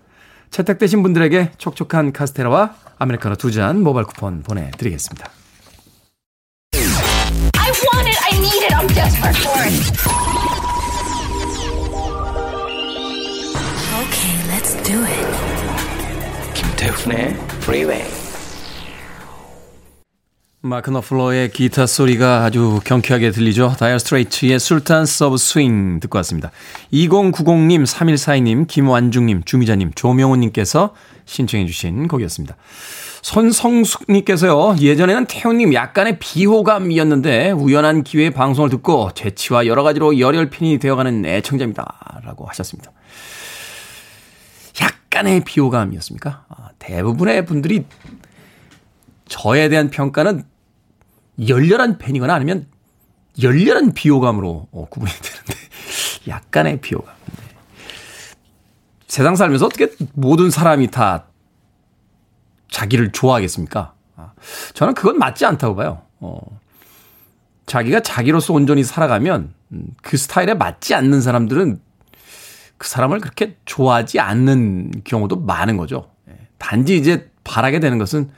[0.52, 5.30] 채택되신 분들에게 촉촉한 카스테라와 아메리카노 두 잔 모바일 쿠폰 보내드리겠습니다.
[6.74, 8.18] I want it.
[8.24, 8.74] I need it.
[8.74, 10.88] I'm desperate for it.
[14.02, 15.28] Okay, let's do it.
[16.56, 18.04] 김태훈의 Freeway.
[20.68, 23.76] 마크 너플러의 기타 소리가 아주 경쾌하게 들리죠.
[23.80, 26.52] 다이어 스트레이츠의 Sultans of Swing 듣고 왔습니다.
[26.92, 32.58] 2090님, 3142님, 김완중님, 주미자님, 조명훈님께서 신청해 주신 곡이었습니다.
[33.22, 42.22] 손성숙님께서요, 예전에는 태훈님 약간의 비호감이었는데 우연한 기회에 방송을 듣고 재치와 여러 가지로 열혈팬이 되어가는 애청자입니다.
[42.26, 42.92] 라고 하셨습니다.
[44.82, 46.46] 약간의 비호감이었습니까?
[46.50, 47.86] 아, 대부분의 분들이
[49.30, 50.44] 저에 대한 평가는
[51.46, 52.68] 열렬한 팬이거나 아니면
[53.42, 55.54] 열렬한 비호감으로 어, 구분이 되는데
[56.28, 57.14] 약간의 비호감.
[57.26, 57.44] 네.
[59.08, 61.28] 세상 살면서 어떻게 모든 사람이 다
[62.70, 63.94] 자기를 좋아하겠습니까?
[64.16, 64.32] 아,
[64.74, 66.02] 저는 그건 맞지 않다고 봐요.
[66.20, 66.40] 어,
[67.66, 71.80] 자기가 자기로서 온전히 살아가면 음, 그 스타일에 맞지 않는 사람들은
[72.78, 76.12] 그 사람을 그렇게 좋아하지 않는 경우도 많은 거죠.
[76.30, 76.38] 예.
[76.58, 78.30] 단지 이제 바라게 되는 것은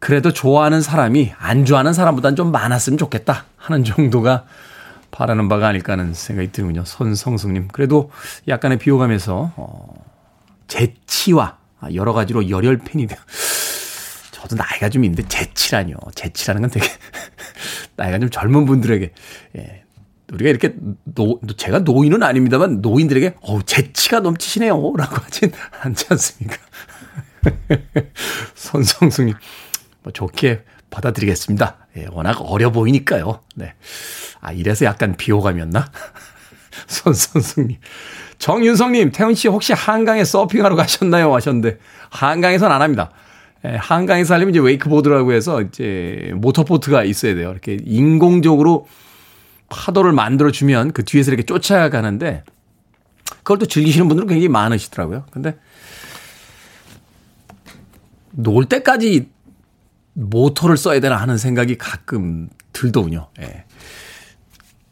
[0.00, 4.46] 그래도 좋아하는 사람이 안 좋아하는 사람보다는 좀 많았으면 좋겠다 하는 정도가
[5.10, 6.84] 바라는 바가 아닐까 하는 생각이 드는군요.
[6.84, 7.68] 손성숙님.
[7.68, 8.10] 그래도
[8.48, 10.04] 약간의 비호감에서, 어,
[10.68, 11.58] 재치와
[11.94, 13.18] 여러 가지로 열혈 팬이 돼요.
[14.30, 15.96] 저도 나이가 좀 있는데 재치라뇨.
[16.14, 16.86] 재치라는 건 되게
[17.96, 19.12] 나이가 좀 젊은 분들에게,
[19.58, 19.84] 예.
[20.32, 26.56] 우리가 이렇게 노, 제가 노인은 아닙니다만 노인들에게 어우 재치가 넘치시네요 라고 하진 않지 않습니까?
[28.54, 29.34] 손성숙님
[30.02, 31.76] 뭐 좋게 받아들이겠습니다.
[31.96, 33.40] 예, 워낙 어려 보이니까요.
[33.54, 33.74] 네.
[34.40, 35.90] 아, 이래서 약간 비호감이었나?
[36.86, 37.78] 손선숙님.
[38.38, 41.34] 정윤성님, 태훈씨 혹시 한강에 서핑하러 가셨나요?
[41.34, 41.78] 하셨는데,
[42.10, 43.10] 한강에선 안 합니다.
[43.64, 47.50] 예, 한강에서 하려면 이제 웨이크보드라고 해서 이제 모터보트가 있어야 돼요.
[47.50, 48.88] 이렇게 인공적으로
[49.68, 52.44] 파도를 만들어주면 그 뒤에서 이렇게 쫓아가는데,
[53.38, 55.26] 그걸 또 즐기시는 분들은 굉장히 많으시더라고요.
[55.30, 55.56] 근데,
[58.32, 59.28] 놀 때까지
[60.20, 63.28] 모터를 써야 되나 하는 생각이 가끔 들더군요.
[63.40, 63.64] 예.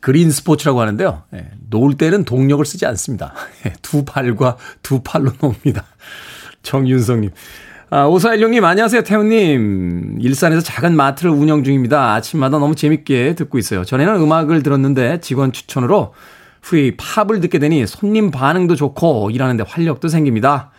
[0.01, 1.25] 그린 스포츠라고 하는데요.
[1.35, 1.51] 예.
[1.71, 3.35] 놓을 때는 동력을 쓰지 않습니다.
[3.67, 3.73] 예.
[3.83, 5.85] 두 발과 두 팔로 놉니다.
[6.63, 7.31] 정윤성님.
[7.91, 10.19] 아, 오사일용님, 안녕하세요, 태훈님.
[10.21, 12.13] 일산에서 작은 마트를 운영 중입니다.
[12.15, 13.83] 아침마다 너무 재밌게 듣고 있어요.
[13.85, 16.13] 전에는 음악을 들었는데 직원 추천으로
[16.63, 20.71] 후이 팝을 듣게 되니 손님 반응도 좋고 일하는데 활력도 생깁니다.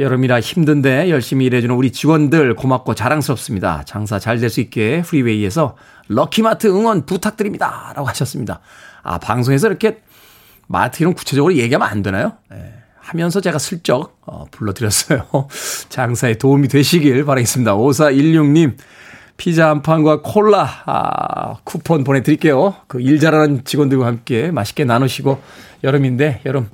[0.00, 3.84] 여름이라 힘든데 열심히 일해주는 우리 직원들 고맙고 자랑스럽습니다.
[3.86, 5.76] 장사 잘 될 수 있게 프리웨이에서
[6.08, 7.92] 럭키마트 응원 부탁드립니다.
[7.94, 8.60] 라고 하셨습니다.
[9.02, 10.02] 아, 방송에서 이렇게
[10.66, 12.32] 마트 이름 구체적으로 얘기하면 안 되나요?
[12.52, 15.26] 예, 하면서 제가 슬쩍 어, 불러드렸어요.
[15.90, 17.76] 장사에 도움이 되시길 바라겠습니다.
[17.76, 18.76] 5416님
[19.36, 22.74] 피자 한 판과 콜라 아, 쿠폰 보내드릴게요.
[22.86, 25.40] 그 일 잘하는 직원들과 함께 맛있게 나누시고
[25.82, 26.70] 여름인데 여름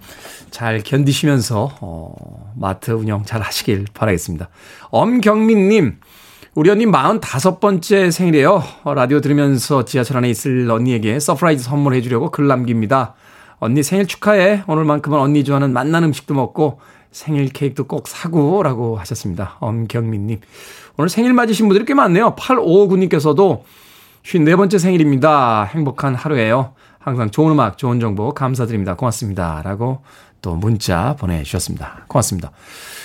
[0.50, 4.48] 잘 견디시면서 어, 마트 운영 잘 하시길 바라겠습니다.
[4.90, 5.98] 엄경민님,
[6.54, 8.62] 우리 언니 45번째 생일이에요.
[8.84, 13.14] 어, 라디오 들으면서 지하철 안에 있을 언니에게 surprise 선물해 주려고 글 남깁니다.
[13.58, 14.64] 언니 생일 축하해.
[14.66, 16.80] 오늘만큼은 언니 좋아하는 맛난 음식도 먹고
[17.12, 19.56] 생일 케이크도 꼭 사고 라고 하셨습니다.
[19.60, 20.40] 엄경민님.
[20.96, 22.34] 오늘 생일 맞으신 분들이 꽤 많네요.
[22.36, 23.62] 8559님께서도
[24.24, 25.64] 54번째 생일입니다.
[25.64, 26.74] 행복한 하루예요.
[26.98, 28.94] 항상 좋은 음악, 좋은 정보 감사드립니다.
[28.94, 29.62] 고맙습니다.
[29.64, 30.02] 라고
[30.42, 32.04] 또 문자 보내주셨습니다.
[32.08, 32.50] 고맙습니다.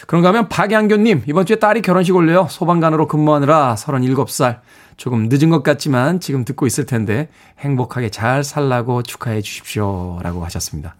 [0.07, 2.47] 그런가 하면 박양교님, 이번 주에 딸이 결혼식 올려요.
[2.49, 4.59] 소방관으로 근무하느라 37살.
[4.97, 10.19] 조금 늦은 것 같지만 지금 듣고 있을 텐데 행복하게 잘 살라고 축하해 주십시오.
[10.21, 10.95] 라고 하셨습니다.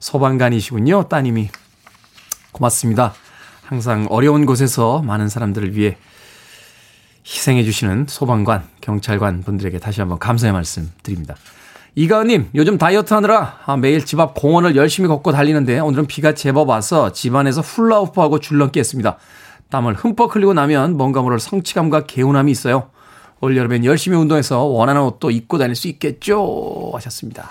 [0.00, 1.04] 소방관이시군요.
[1.04, 1.50] 따님이.
[2.52, 3.14] 고맙습니다.
[3.64, 5.96] 항상 어려운 곳에서 많은 사람들을 위해
[7.26, 11.34] 희생해 주시는 소방관, 경찰관 분들에게 다시 한번 감사의 말씀 드립니다.
[11.96, 16.68] 이가은님, 요즘 다이어트 하느라 아, 매일 집 앞 공원을 열심히 걷고 달리는데 오늘은 비가 제법
[16.68, 19.18] 와서 집안에서 훌라후프하고 줄넘기 했습니다.
[19.70, 22.90] 땀을 흠뻑 흘리고 나면 뭔가 모를 성취감과 개운함이 있어요.
[23.40, 26.92] 올여름엔 열심히 운동해서 원하는 옷도 입고 다닐 수 있겠죠?
[26.94, 27.48] 하셨습니다.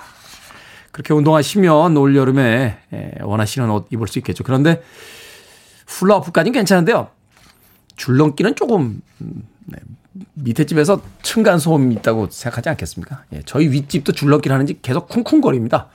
[0.92, 4.44] 그렇게 운동하시면 올여름에 예, 원하시는 옷 입을 수 있겠죠.
[4.46, 4.82] 그런데
[5.88, 7.10] 훌라후프까지는 괜찮은데요.
[7.96, 9.78] 줄넘기는 조금 음, 네,
[10.34, 13.24] 밑에 집에서 층간 소음이 있다고 생각하지 않겠습니까?
[13.34, 15.88] 예, 저희 윗집도 줄넘기를 하는지 계속 쿵쿵거립니다.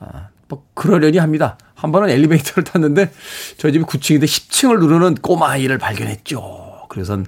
[0.00, 1.58] 아, 뭐 그러려니 합니다.
[1.74, 3.12] 한 번은 엘리베이터를 탔는데
[3.58, 6.86] 저희 집이 9층인데 10층을 누르는 꼬마 아이를 발견했죠.
[6.88, 7.18] 그래서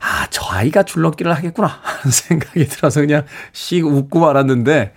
[0.00, 4.94] 아, 저 아이가 줄넘기를 하겠구나 하는 생각이 들어서 그냥 씩 웃고 말았는데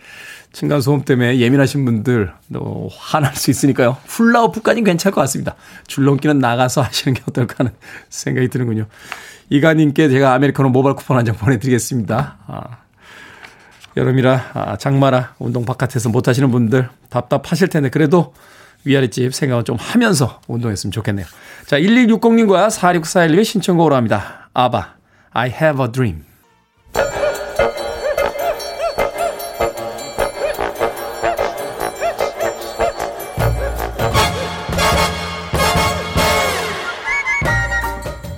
[0.54, 3.98] 층간소음 때문에 예민하신 분들 또 화날 수 있으니까요.
[4.06, 5.56] 훌라후프까지는 괜찮을 것 같습니다.
[5.88, 7.72] 줄넘기는 나가서 하시는 게 어떨까 하는
[8.10, 8.86] 생각이 드는군요.
[9.50, 12.38] 이가님께 제가 아메리카노 모바일 쿠폰 한 장 보내드리겠습니다.
[12.48, 12.63] 아,
[13.98, 18.34] 여름이라 아, 장마라 운동 바깥에서 못 하시는 분들 답답하실 텐데 그래도
[18.86, 21.26] 위아래집 생각을 좀 하면서 운동했으면 좋겠네요.
[21.66, 24.50] 자, 1160님과 4641님의 신청곡으로 합니다.
[24.54, 24.96] 아바,
[25.32, 26.24] I have a dream.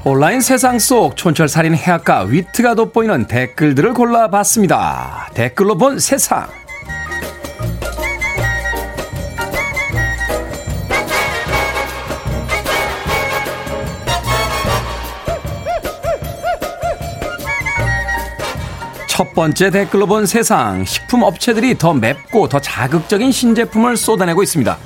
[0.07, 5.31] 온라인 세상 속 촌철살인 해악과 위트가 돋보이는 댓글들을 골라봤습니다.
[5.33, 6.47] 댓글로 본 세상.
[19.07, 20.85] 첫 번째 댓글로 본 세상.
[20.85, 24.77] 식품 업체들이 더 맵고 더 자극적인 신제품을 쏟아내고 있습니다.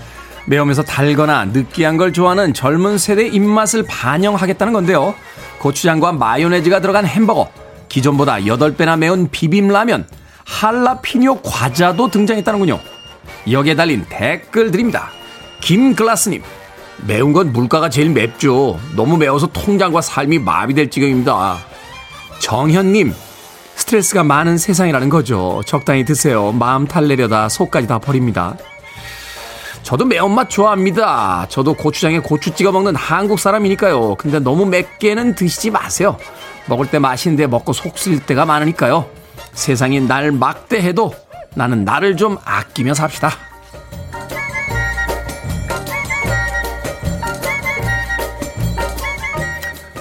[0.50, 5.14] 매우면서 달거나 느끼한 걸 좋아하는 젊은 세대의 입맛을 반영하겠다는 건데요.
[5.60, 7.52] 고추장과 마요네즈가 들어간 햄버거,
[7.88, 10.08] 기존보다 8배나 매운 비빔라면,
[10.46, 12.80] 할라피뇨 과자도 등장했다는군요.
[13.52, 15.12] 여기에 달린 댓글들입니다.
[15.62, 16.42] 김글라스님,
[17.06, 18.80] 매운 건 물가가 제일 맵죠.
[18.96, 21.60] 너무 매워서 통장과 삶이 마비될 지경입니다.
[22.40, 23.14] 정현님,
[23.76, 25.62] 스트레스가 많은 세상이라는 거죠.
[25.68, 26.52] 적당히 드세요.
[26.52, 28.56] 마음 탈내려다 속까지 다 버립니다.
[29.84, 31.48] 저도 매운맛 좋아합니다.
[31.50, 34.16] 저도 고추장에 고추 찍어 먹는 한국 사람이니까요.
[34.16, 36.18] 근데 너무 맵게는 드시지 마세요.
[36.68, 39.10] 먹을 때 맛있는데 먹고 속 쓰릴 때가 많으니까요.
[39.54, 41.14] 세상이 날 막대해도
[41.56, 43.32] 나는 나를 좀 아끼며 삽시다.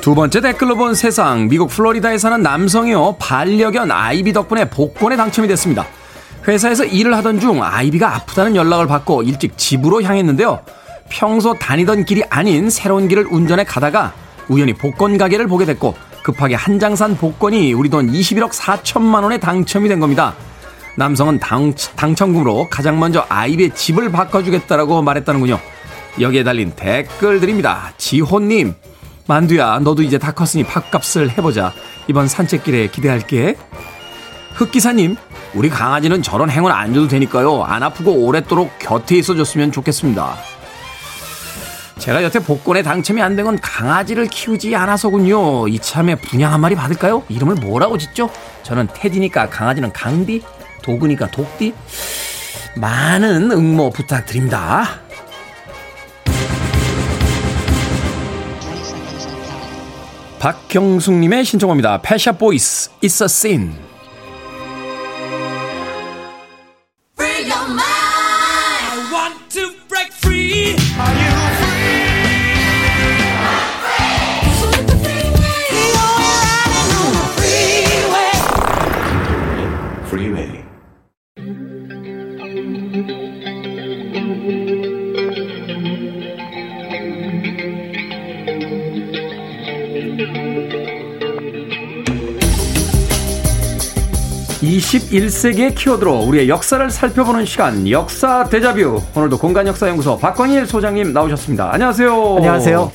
[0.01, 5.87] 두 번째 댓글로 본 세상 미국 플로리다에 사는 남성이요 반려견 아이비 덕분에 복권에 당첨이 됐습니다.
[6.49, 10.61] 회사에서 일을 하던 중 아이비가 아프다는 연락을 받고 일찍 집으로 향했는데요.
[11.11, 14.13] 평소 다니던 길이 아닌 새로운 길을 운전해 가다가
[14.49, 19.39] 우연히 복권 가게를 보게 됐고 급하게 한 장 산 복권이 우리 돈 21억 4천만 원에
[19.39, 20.35] 당첨이 된 겁니다.
[20.97, 25.59] 남성은 당, 당첨금으로 가장 먼저 아이비의 집을 바꿔주겠다라고 말했다는군요.
[26.21, 27.93] 여기에 달린 댓글들입니다.
[27.99, 28.75] 지호님,
[29.27, 31.73] 만두야, 너도 이제 다 컸으니 밥값을 해보자.
[32.09, 33.57] 이번 산책길에 기대할게.
[34.55, 35.17] 흑기사님,
[35.59, 37.65] 우리 강아지는 저런 행운 안 줘도 되니까요.
[37.65, 40.37] 안 아프고 오랫도록 곁에 있어줬으면 좋겠습니다.
[41.99, 45.67] 제가 여태 복권에 당첨이 안 된 건 강아지를 키우지 않아서군요.
[45.67, 47.25] 이참에 분양 한 마리 받을까요?
[47.29, 48.31] 이름을 뭐라고 짓죠?
[48.63, 50.43] 저는 테디니까 강아지는 강디,
[50.83, 51.75] 도그니까 독디.
[52.77, 55.01] 많은 응모 부탁드립니다.
[60.39, 62.01] 박경숙님의 신청합니다.
[62.01, 63.88] 패샤 보이스, It's a Sin.
[94.89, 101.71] 21세기의 키워드로 우리의 역사를 살펴보는 시간 역사 대자뷰 오늘도 공간역사연구소 박광일 소장님 나오셨습니다.
[101.75, 102.37] 안녕하세요.
[102.37, 102.91] 안녕하세요.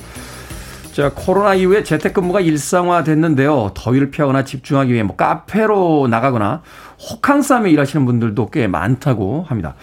[0.93, 3.71] 자 코로나 이후에 재택근무가 일상화됐는데요.
[3.75, 6.63] 더위를 피하거나 집중하기 위해 뭐 카페로 나가거나
[7.11, 9.75] 혹한싸움에 일하시는 분들도 꽤 많다고 합니다.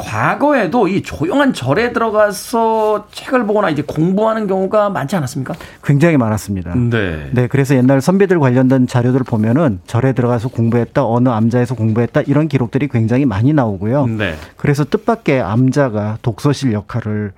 [0.00, 5.54] 과거에도 이 조용한 절에 들어가서 책을 보거나 이제 공부하는 경우가 많지 않았습니까?
[5.84, 6.74] 굉장히 많았습니다.
[6.74, 7.30] 네.
[7.32, 12.88] 네, 그래서 옛날 선비들 관련된 자료들을 보면은 절에 들어가서 공부했다, 어느 암자에서 공부했다 이런 기록들이
[12.88, 14.06] 굉장히 많이 나오고요.
[14.06, 14.34] 네.
[14.56, 17.32] 그래서 뜻밖의 암자가 독서실 역할을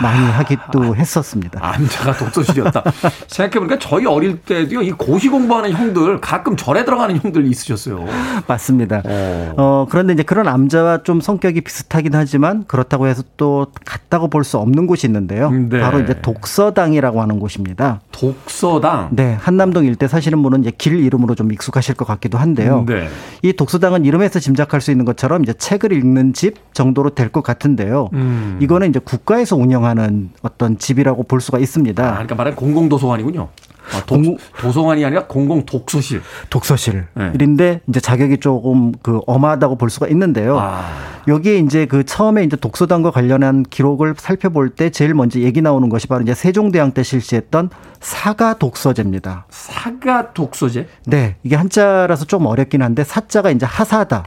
[0.00, 1.60] 많이 하기도 했었습니다.
[1.62, 2.82] 암자가 독서실이었다.
[3.28, 8.04] 생각해보니까 저희 어릴 때도요, 이 고시 공부하는 형들, 가끔 절에 들어가는 형들 있으셨어요.
[8.46, 9.02] 맞습니다.
[9.04, 9.52] 어.
[9.56, 14.58] 어, 그런데 이제 그런 암자와 좀 성격이 비슷하긴 하지만 그렇다고 해서 또 같다고 볼 수
[14.58, 15.50] 없는 곳이 있는데요.
[15.50, 15.80] 네.
[15.80, 18.00] 바로 이제 독서당이라고 하는 곳입니다.
[18.10, 19.10] 독서당.
[19.12, 22.84] 네, 한남동 일대 사시는 분은 이제 길 이름으로 좀 익숙하실 것 같기도 한데요.
[22.88, 23.08] 네.
[23.42, 28.10] 이 독서당은 이름에서 짐작할 수 있는 것처럼 이제 책을 읽는 집 정도로 될 것 같은데요.
[28.12, 28.58] 음.
[28.60, 32.02] 이거는 이제 국가에서 운영 하는 어떤 집이라고 볼 수가 있습니다.
[32.06, 33.48] 아, 그러니까 말하는 공공 도서관이군요.
[33.94, 36.22] 아, 독, 공공- 도서관이 아니라 공공 독서실.
[36.50, 40.58] 독서실인데 이제 자격이 조금 그 엄하다고 볼 수가 있는데요.
[40.58, 40.88] 아.
[41.28, 46.06] 여기에 이제 그 처음에 이제 독서당과 관련한 기록을 살펴볼 때 제일 먼저 얘기 나오는 것이
[46.08, 47.70] 바로 이제 세종대왕 때 실시했던
[48.00, 49.46] 사가 독서제입니다.
[49.50, 50.88] 사가 독서제?
[51.06, 54.24] 네, 이게 한자라서 좀 어렵긴 한데 사자가 이제 하사다.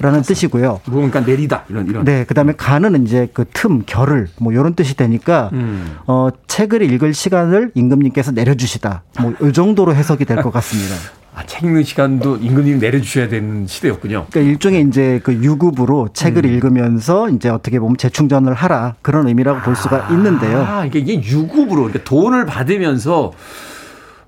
[0.00, 0.80] 라는 뜻이고요.
[0.86, 2.04] 무언가 내리다 이런 이런.
[2.04, 5.96] 네, 그다음에 간은 이제 그 틈, 결을 뭐 이런 뜻이 되니까 음.
[6.06, 9.02] 어 책을 읽을 시간을 임금님께서 내려주시다.
[9.20, 10.94] 뭐 이 정도로 해석이 될 것 같습니다.
[11.34, 14.26] 아, 책 읽는 시간도 임금님이 내려주셔야 되는 시대였군요.
[14.30, 16.50] 그러니까 일종의 이제 그 유급으로 책을 음.
[16.52, 20.64] 읽으면서 이제 어떻게 보면 재충전을 하라 그런 의미라고 볼 수가 있는데요.
[20.64, 23.32] 아, 이게, 이게 유급으로 그러니까 돈을 받으면서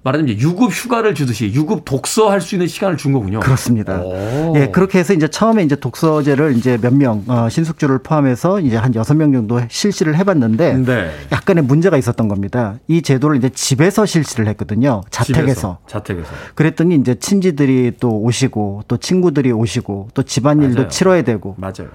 [0.02, 3.40] 말하자면 유급 휴가를 주듯이 유급 독서할 수 있는 시간을 준 거군요.
[3.40, 4.00] 그렇습니다.
[4.00, 4.54] 오.
[4.56, 8.94] 예, 그렇게 해서 이제 처음에 이제 독서제를 이제 몇 명, 어, 신숙주를 포함해서 이제 한
[8.94, 11.10] 여섯 명 정도 실시를 해봤는데 네.
[11.32, 12.76] 약간의 문제가 있었던 겁니다.
[12.88, 15.02] 이 제도를 이제 집에서 실시를 했거든요.
[15.10, 15.40] 자택에서.
[15.42, 16.30] 집에서, 자택에서.
[16.54, 20.88] 그랬더니 이제 친지들이 또 오시고 또 친구들이 오시고 또 집안일도 맞아요.
[20.88, 21.88] 치러야 되고 맞아요.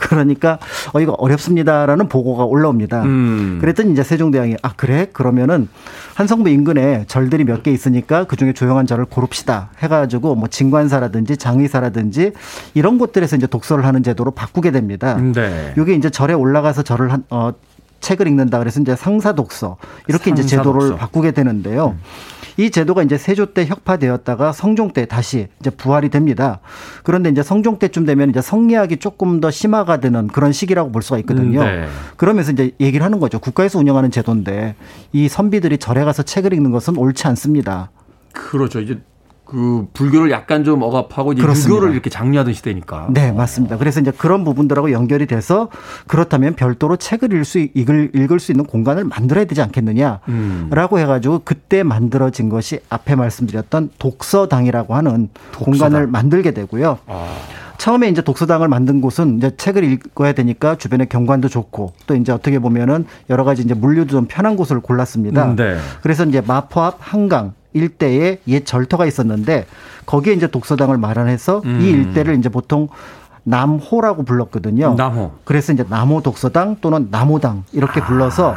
[0.00, 0.58] 그러니까
[0.94, 3.02] 어 이거 어렵습니다라는 보고가 올라옵니다.
[3.02, 3.58] 음.
[3.60, 5.68] 그랬더니 이제 세종대왕이 아 그래 그러면은
[6.20, 12.32] 한성부 인근에 절들이 몇 개 있으니까 그 중에 조용한 절을 고릅시다 해가지고 뭐 진관사라든지 장의사라든지
[12.74, 15.16] 이런 곳들에서 이제 독서를 하는 제도로 바꾸게 됩니다.
[15.16, 15.74] 네.
[15.78, 17.52] 이게 이제 절에 올라가서 절을 한 어.
[18.00, 19.76] 책을 읽는다 그래서 이제 상사 독서
[20.08, 20.96] 이렇게 이제 상사 제도를 독서.
[20.96, 21.96] 바꾸게 되는데요.
[22.56, 26.60] 이 제도가 이제 세조 때 혁파되었다가 성종 때 다시 이제 부활이 됩니다.
[27.02, 31.18] 그런데 이제 성종 때쯤 되면 이제 성리학이 조금 더 심화가 되는 그런 시기라고 볼 수가
[31.18, 31.62] 있거든요.
[31.62, 31.86] 음, 네.
[32.16, 33.38] 그러면서 이제 얘기를 하는 거죠.
[33.38, 34.74] 국가에서 운영하는 제도인데
[35.12, 37.90] 이 선비들이 절에 가서 책을 읽는 것은 옳지 않습니다.
[38.32, 38.80] 그렇죠.
[38.80, 38.98] 이제
[39.50, 41.74] 그 불교를 약간 좀 억압하고 이제 그렇습니다.
[41.74, 43.08] 유교를 이렇게 장려하던 시대니까.
[43.10, 43.78] 네, 맞습니다.
[43.78, 45.68] 그래서 이제 그런 부분들하고 연결이 돼서
[46.06, 50.70] 그렇다면 별도로 책을 읽을 수, 읽을, 읽을 수 있는 공간을 만들어야 되지 않겠느냐라고 음.
[50.98, 55.64] 해가지고 그때 만들어진 것이 앞에 말씀드렸던 독서당이라고 하는 독서당.
[55.72, 56.98] 공간을 만들게 되고요.
[57.08, 57.34] 아.
[57.78, 62.58] 처음에 이제 독서당을 만든 곳은 이제 책을 읽어야 되니까 주변에 경관도 좋고 또 이제 어떻게
[62.58, 65.46] 보면은 여러 가지 이제 물류도 좀 편한 곳을 골랐습니다.
[65.46, 65.76] 음, 네.
[66.02, 69.66] 그래서 이제 마포 앞 한강 일대에 옛 절터가 있었는데
[70.06, 71.80] 거기에 이제 독서당을 마련해서 음.
[71.80, 72.88] 이 일대를 이제 보통
[73.44, 74.94] 남호라고 불렀거든요.
[74.96, 75.32] 남호.
[75.44, 77.70] 그래서 이제 남호 독서당 또는 남호당 아.
[77.72, 78.54] 이렇게 불러서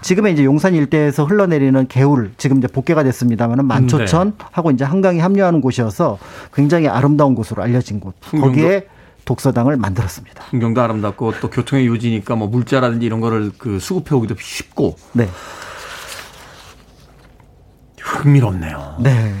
[0.00, 4.44] 지금의 이제 용산 일대에서 흘러내리는 개울 지금 이제 복개가 됐습니다만은 만초천 네.
[4.50, 6.18] 하고 이제 한강이 합류하는 곳이어서
[6.52, 8.14] 굉장히 아름다운 곳으로 알려진 곳.
[8.20, 8.86] 풍경도- 거기에
[9.24, 10.42] 독서당을 만들었습니다.
[10.50, 15.28] 풍경도 아름답고 또 교통의 요지니까 뭐 물자라든지 이런 거를 그 수급해 오기도 쉽고 네.
[18.02, 18.96] 흥미롭네요.
[19.00, 19.32] 네.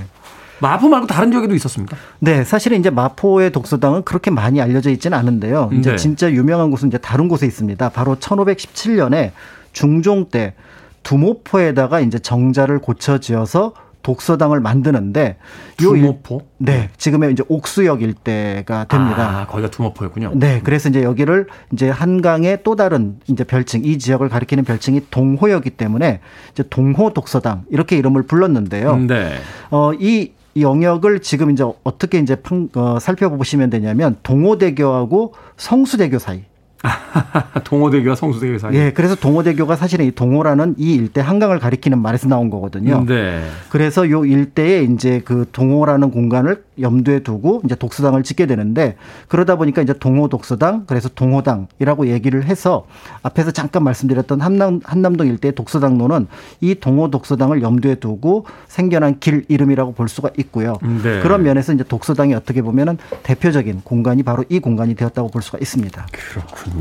[0.60, 1.96] 마포 말고 다른 지역에도 있었습니다.
[2.20, 5.70] 네, 사실은 이제 마포의 독서당은 그렇게 많이 알려져 있지는 않은데요.
[5.72, 5.96] 이제 네.
[5.96, 7.88] 진짜 유명한 곳은 이제 다른 곳에 있습니다.
[7.88, 9.32] 바로 1517년에
[9.72, 10.54] 중종 때
[11.02, 13.72] 두모포에다가 이제 정자를 고쳐 지어서
[14.02, 15.36] 독서당을 만드는데
[15.82, 16.42] 요 일- 두모포?
[16.58, 19.40] 네, 지금의 이제 옥수역 일대가 됩니다.
[19.40, 20.32] 아, 거기가 두모포였군요.
[20.34, 25.70] 네, 그래서 이제 여기를 이제 한강의 또 다른 이제 별칭, 이 지역을 가리키는 별칭이 동호였기
[25.70, 26.20] 때문에
[26.52, 28.96] 이제 동호 독서당 이렇게 이름을 불렀는데요.
[28.96, 29.34] 네.
[29.70, 36.42] 어, 이 영역을 지금 이제 어떻게 이제 판- 어, 살펴보시면 되냐면 동호대교하고 성수대교 사이.
[37.64, 38.74] 동호대교와 성수대교 사이.
[38.74, 43.04] 예, 그래서 동호대교가 사실은 이 동호라는 이 일대 한강을 가리키는 말에서 나온 거거든요.
[43.06, 43.42] 네.
[43.68, 48.96] 그래서 요 일대에 이제 그 동호라는 공간을 염두에 두고 이제 독서당을 짓게 되는데
[49.28, 52.86] 그러다 보니까 이제 동호 독서당 그래서 동호당이라고 얘기를 해서
[53.22, 56.26] 앞에서 잠깐 말씀드렸던 한남 한남동 일대의 독서당로는
[56.60, 60.78] 이 동호 독서당을 염두에 두고 생겨난 길 이름이라고 볼 수가 있고요.
[60.82, 61.20] 네.
[61.20, 66.06] 그런 면에서 이제 독서당이 어떻게 보면은 대표적인 공간이 바로 이 공간이 되었다고 볼 수가 있습니다.
[66.10, 66.71] 그렇군요.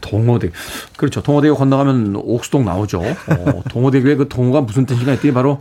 [0.00, 0.50] 동호대.
[0.96, 1.22] 그렇죠.
[1.22, 3.00] 동호대교 건너가면 옥수동 나오죠.
[3.00, 5.60] 어, 동호대교의 그 동호가 무슨 뜻인가 했더니 바로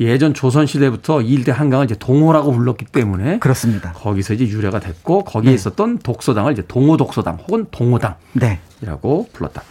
[0.00, 3.92] 예전 조선 시대부터 이 일대 한강을 이제 동호라고 불렀기 때문에 그렇습니다.
[3.92, 8.60] 거기서 이제 유래가 됐고 거기에 있었던 독서당을 이제 동호 독서당 혹은 동호당 네.
[8.80, 9.62] 이라고 불렀다.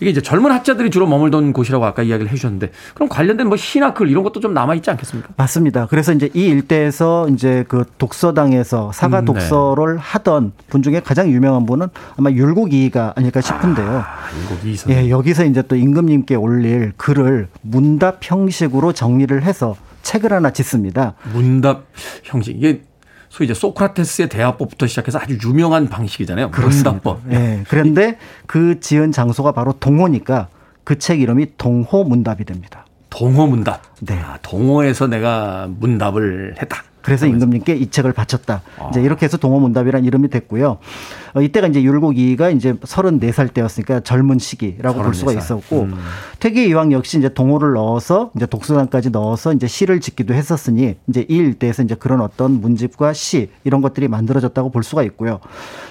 [0.00, 4.08] 이게 이제 젊은 학자들이 주로 머물던 곳이라고 아까 이야기를 해주셨는데 그럼 관련된 뭐 시나 글
[4.10, 5.30] 이런 것도 좀 남아 있지 않겠습니까?
[5.36, 5.86] 맞습니다.
[5.86, 9.26] 그래서 이제 이 일대에서 이제 그 독서당에서 사가 음, 네.
[9.26, 13.88] 독서를 하던 분 중에 가장 유명한 분은 아마 율곡이가 아닐까 싶은데요.
[13.88, 14.04] 아,
[14.44, 15.04] 이거 이 선생.
[15.04, 21.14] 예, 여기서 이제 또 임금님께 올릴 글을 문답 형식으로 정리를 해서 책을 하나 짓습니다.
[21.34, 21.84] 문답
[22.24, 22.82] 형식 이게
[23.38, 26.48] 소위 이제 소크라테스의 대화법부터 시작해서 아주 유명한 방식이잖아요.
[26.48, 27.20] 문답법.
[27.30, 27.62] 예.
[27.68, 30.48] 그런데 그 지은 장소가 바로 동호니까
[30.82, 32.84] 그 책 이름이 동호 문답이 됩니다.
[33.10, 33.82] 동호 문답.
[34.00, 34.18] 네.
[34.18, 36.82] 아, 동호에서 내가 문답을 했다.
[37.02, 38.62] 그래서 임금님께 이 책을 바쳤다.
[38.90, 40.78] 이제 이렇게 해서 동호 문답이라는 이름이 됐고요.
[41.34, 45.38] 어, 이때가 이제 율곡이가 이제 34살 때였으니까 젊은 시기라고 볼 수가 34살.
[45.38, 45.94] 있었고 음.
[46.40, 51.36] 퇴계 이황 역시 이제 동호를 넣어서 이제 독서단까지 넣어서 이제 시를 짓기도 했었으니 이제 이
[51.36, 55.38] 일대에서 이제 그런 어떤 문집과 시 이런 것들이 만들어졌다고 볼 수가 있고요.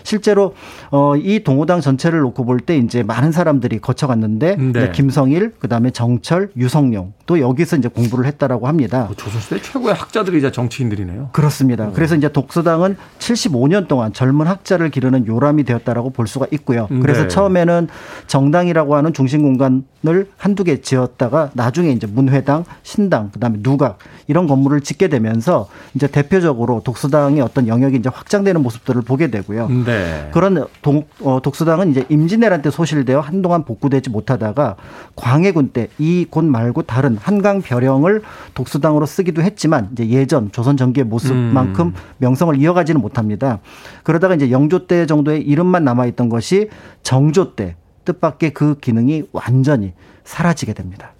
[0.04, 0.54] 실제로
[0.92, 4.70] 어, 이 동호당 전체를 놓고 볼 때 이제 많은 사람들이 거쳐갔는데 네.
[4.72, 9.06] 이제 김성일 그다음에 정철, 유성룡 또 여기서 이제 공부를 했다라고 합니다.
[9.06, 11.30] 뭐 조선시대 최고의 학자들이자 정치인들이 분들이네요.
[11.32, 11.92] 그렇습니다.
[11.94, 16.88] 그래서 이제 독서당은 75년 동안 젊은 학자를 기르는 요람이 되었다라고 볼 수가 있고요.
[17.02, 17.28] 그래서 네.
[17.28, 17.88] 처음에는
[18.28, 24.82] 정당이라고 하는 중심 공간을 한두 개 지었다가 나중에 이제 문회당, 신당, 그다음에 누각 이런 건물을
[24.82, 29.68] 짓게 되면서 이제 대표적으로 독서당의 어떤 영역이 이제 확장되는 모습들을 보게 되고요.
[29.86, 30.30] 네.
[30.34, 34.76] 그런 독, 어, 독서당은 이제 임진왜란 때 소실되어 한동안 복구되지 못하다가
[35.16, 38.22] 광해군 때 이 곳 말고 다른 한강 벼령을
[38.54, 43.60] 독서당으로 쓰기도 했지만 이제 예전 조선 전기의 모습만큼 명성을 이어가지는 못합니다.
[44.04, 46.70] 그러다가 이제 영조 때 정도 의 이름만 남아 있던 것이
[47.04, 49.94] 정조 때 뜻밖의 그 기능이 완전히
[50.24, 51.14] 사라지게 됩니다.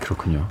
[0.00, 0.48] 그렇군요.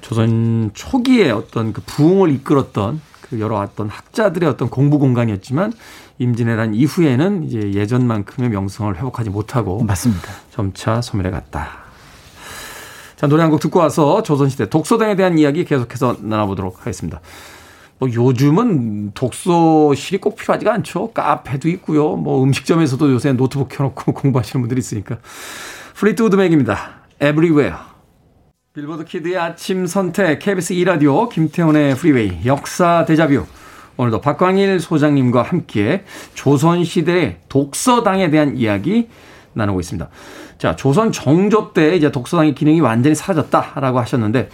[0.00, 5.72] 조선 초기에 어떤 그 부흥을 이끌었던 그 여러 어떤 학자들의 어떤 공부 공간이었지만
[6.18, 10.28] 임진왜란 이후에는 이제 예전만큼의 명성을 회복하지 못하고 맞습니다.
[10.50, 11.86] 점차 소멸해 갔다.
[13.16, 17.20] 자, 노래 한 곡 듣고 와서 조선시대 독서당에 대한 이야기 계속해서 나눠보도록 하겠습니다.
[17.98, 21.12] 뭐 요즘은 독서실이 꼭 필요하지가 않죠.
[21.12, 22.16] 카페도 있고요.
[22.16, 25.18] 뭐 음식점에서도 요새 노트북 켜놓고 공부하시는 분들이 있으니까.
[25.94, 27.00] 플리트우드 맥입니다.
[27.20, 27.76] Everywhere.
[28.74, 33.46] 빌보드 kid의 아침 선택 KBS 2라디오 김태훈의 프리웨이 역사 데자뷰
[33.96, 39.08] 오늘도 박광일 소장님과 함께 조선시대의 독서당에 대한 이야기
[39.54, 40.10] 나누고 있습니다.
[40.58, 44.50] 자, 조선 정조 때 이제 독서당의 기능이 완전히 사라졌다라고 하셨는데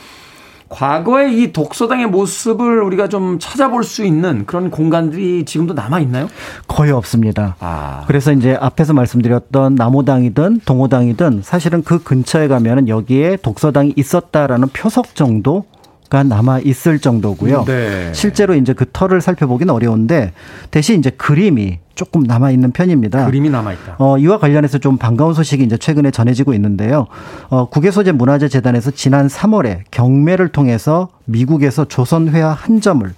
[0.72, 6.28] 과거의 이 독서당의 모습을 우리가 좀 찾아볼 수 있는 그런 공간들이 지금도 남아 있나요?
[6.66, 7.56] 거의 없습니다.
[7.60, 8.04] 아.
[8.06, 15.64] 그래서 이제 앞에서 말씀드렸던 남호당이든 동호당이든 사실은 그 근처에 가면은 여기에 독서당이 있었다라는 표석 정도
[16.12, 17.64] 가 남아 있을 정도고요.
[17.64, 18.12] 네.
[18.12, 20.34] 실제로 이제 그 털을 살펴보기는 어려운데
[20.70, 23.24] 대신 이제 그림이 조금 남아 있는 편입니다.
[23.24, 23.96] 그림이 남아 있다.
[23.98, 27.06] 어, 이와 관련해서 좀 반가운 소식이 이제 최근에 전해지고 있는데요.
[27.48, 33.10] 어, 국외소재 문화재 재단에서 지난 3월에 경매를 통해서 미국에서 조선 회화 한 점을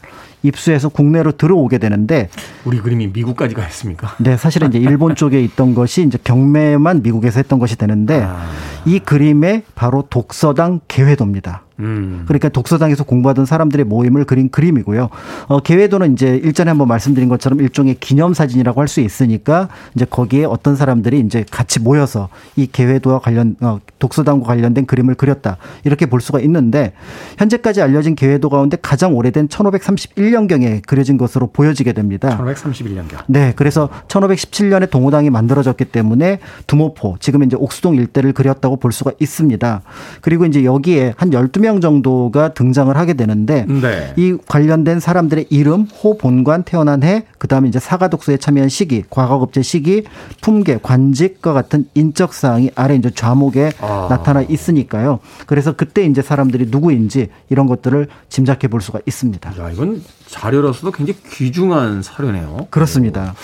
[0.45, 2.29] 입수해서 국내로 들어오게 되는데
[2.65, 4.15] 우리 그림이 미국까지 가 있습니까?
[4.21, 8.47] 네, 사실은 이제 일본 쪽에 있던 것이 이제 경매만 미국에서 했던 것이 되는데 아.
[8.85, 11.64] 이 그림에 바로 독서당 개회도입니다.
[11.81, 12.25] 음.
[12.27, 15.09] 그러니까 독서당에서 공부하던 사람들의 모임을 그린 그림이고요.
[15.49, 20.45] 어, 개회도는 이제 일전에 한번 말씀드린 것처럼 일종의 기념 사진이라고 할 수 있으니까 이제 거기에
[20.45, 25.57] 어떤 사람들이 이제 같이 모여서 이 개회도와 관련, 어, 독서당과 관련된 그림을 그렸다.
[25.85, 26.93] 이렇게 볼 수가 있는데
[27.39, 32.39] 현재까지 알려진 개회도 가운데 가장 오래된 1531년 경에 그려진 것으로 보여지게 됩니다.
[32.41, 33.25] 1531년경.
[33.27, 39.83] 네, 그래서 1517년에 동호당이 만들어졌기 때문에 두모포, 지금 이제 옥수동 일대를 그렸다고 볼 수가 있습니다.
[40.21, 44.13] 그리고 이제 여기에 한 12명 정도가 등장을 하게 되는데 네.
[44.17, 49.63] 이 관련된 사람들의 이름, 호 본관 태어난 해, 그다음에 이제 사가 독서에 참여한 시기, 과거급제
[49.63, 50.05] 시기,
[50.43, 54.09] 품계, 관직과 같은 인적 사항이 아래 이제 좌목에 아.
[54.11, 55.21] 나타나 있으니까요.
[55.47, 59.55] 그래서 그때 이제 사람들이 누구인지 이런 것들을 짐작해 볼 수가 있습니다.
[59.59, 62.67] 야, 이건 자료로서도 굉장히 귀중한 사료네요.
[62.69, 63.35] 그렇습니다.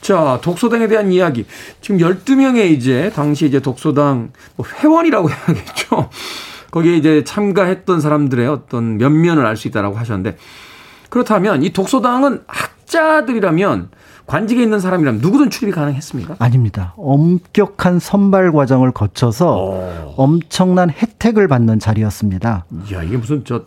[0.00, 1.46] 자, 독서당에 대한 이야기.
[1.80, 6.10] 지금 12명의 이제 당시 이제 독서당 뭐 회원이라고 해야겠죠.
[6.72, 10.36] 거기에 이제 참가했던 사람들의 어떤 면면을 알 수 있다라고 하셨는데
[11.10, 13.90] 그렇다면 이 독서당은 학자들이라면
[14.26, 16.36] 관직에 있는 사람이라면 누구든 출입이 가능했습니까?
[16.38, 16.94] 아닙니다.
[16.96, 22.64] 엄격한 선발 과정을 거쳐서 엄청난 혜택을 받는 자리였습니다.
[22.90, 23.64] 이야, 이게 무슨 저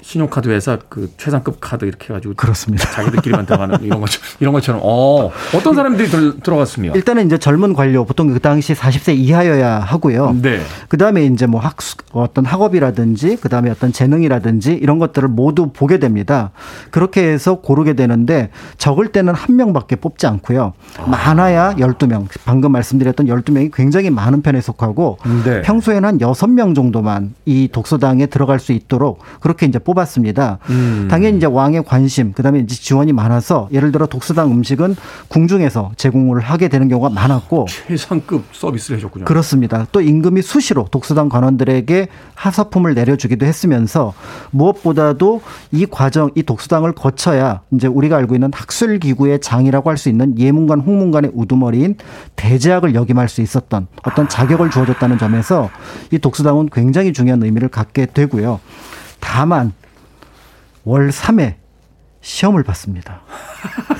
[0.00, 2.88] 신용카드 회사 그 최상급 카드 이렇게 해가지고 그렇습니다.
[2.90, 6.94] 자기들끼리만 들어가는 이런 것처럼 이런 것처럼 어 어떤 사람들이 들, 들어갔습니까?
[6.94, 10.36] 일단은 이제 젊은 관료 보통 그 당시 40세 이하여야 하고요.
[10.40, 10.60] 네.
[10.88, 15.98] 그 다음에 이제 뭐 학수 어떤 학업이라든지 그 다음에 어떤 재능이라든지 이런 것들을 모두 보게
[15.98, 16.52] 됩니다.
[16.90, 20.74] 그렇게 해서 고르게 되는데 적을 때는 한 명밖에 뽑지 않고요.
[21.06, 22.26] 많아야 12명.
[22.44, 25.62] 방금 말씀드렸던 12명이 굉장히 많은 편에 속하고 네.
[25.62, 30.58] 평소에는 한 6명 정도만 이 독서당에 들어갈 수 있도록 그렇게 이제 뽑았습니다.
[30.68, 31.08] 음.
[31.10, 34.96] 당연히 이제 왕의 관심, 그다음에 이제 지원이 많아서 예를 들어 독서당 음식은
[35.28, 39.24] 궁중에서 제공을 하게 되는 경우가 많았고 최상급 서비스를 해줬군요.
[39.24, 39.86] 그렇습니다.
[39.92, 44.12] 또 임금이 수시로 독서당 관원들에게 하사품을 내려주기도 했으면서
[44.50, 45.40] 무엇보다도
[45.72, 50.38] 이 과정, 이 독서당을 거쳐야 이제 우리가 알고 있는 학술 기구의 장이라고 할 수 있는
[50.38, 51.96] 예문관, 홍문관의 우두머리인
[52.36, 55.70] 대제학을 역임할 수 있었던 어떤 자격을 주어졌다는 점에서
[56.12, 58.60] 이 독서당은 굉장히 중요한 의미를 갖게 되고요.
[59.20, 59.72] 다만
[60.84, 61.54] 월 3회
[62.20, 63.20] 시험을 봤습니다.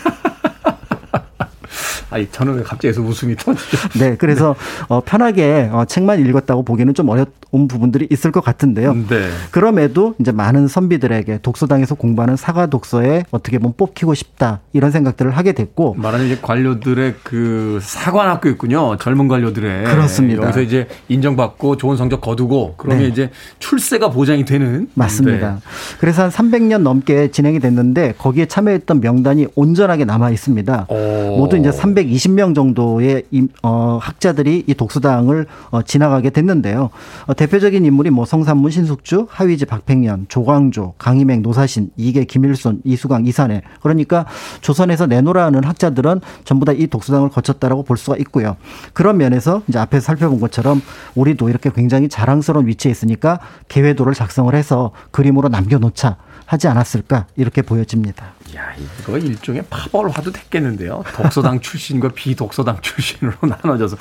[2.10, 3.88] 아니, 저는 왜 갑자기 서 웃음이 터지죠?
[3.98, 4.54] 네, 그래서
[4.88, 8.94] 어, 편하게 어, 책만 읽었다고 보기에는 좀 어려운 부분들이 있을 것 같은데요.
[9.08, 9.28] 네.
[9.50, 15.52] 그럼에도 이제 많은 선비들에게 독서당에서 공부하는 사과 독서에 어떻게 보면 뽑히고 싶다 이런 생각들을 하게
[15.52, 18.96] 됐고 말하는 이제 관료들의 그 사관학교 있군요.
[18.96, 19.84] 젊은 관료들의.
[19.84, 20.44] 그렇습니다.
[20.44, 23.08] 여기서 이제 인정받고 좋은 성적 거두고 그러면 네.
[23.08, 24.88] 이제 출세가 보장이 되는.
[24.94, 25.54] 맞습니다.
[25.54, 25.60] 네.
[26.00, 30.86] 그래서 한 300년 넘게 진행이 됐는데 거기에 참여했던 명단이 온전하게 남아 있습니다.
[30.88, 31.36] 오.
[31.38, 31.70] 모두 이제
[32.02, 36.90] 320명 정도의 임- 어, 학자들이 이 독서당을 어, 지나가게 됐는데요.
[37.26, 43.62] 어, 대표적인 인물이 뭐 성산문 신숙주, 하위지 박팽년, 조광조, 강희맹, 노사신, 이계, 김일손, 이수강, 이산해.
[43.82, 44.26] 그러니까
[44.60, 48.56] 조선에서 내노라는 학자들은 전부 다 이 독서당을 거쳤다라고 볼 수가 있고요.
[48.92, 50.80] 그런 면에서 이제 앞에서 살펴본 것처럼
[51.16, 56.18] 우리도 이렇게 굉장히 자랑스러운 위치에 있으니까 계획도를 작성을 해서 그림으로 남겨놓자
[56.48, 58.32] 하지 않았을까 이렇게 보여집니다.
[58.56, 61.04] 야, 이거 일종의 파벌화도 됐겠는데요.
[61.14, 63.98] 독서당 출신과 비독서당 출신으로 나눠져서.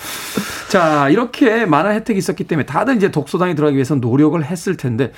[0.70, 5.12] 자, 이렇게 많은 혜택이 있었기 때문에 다들 이제 독서당에 들어가기 위해서 노력을 했을 텐데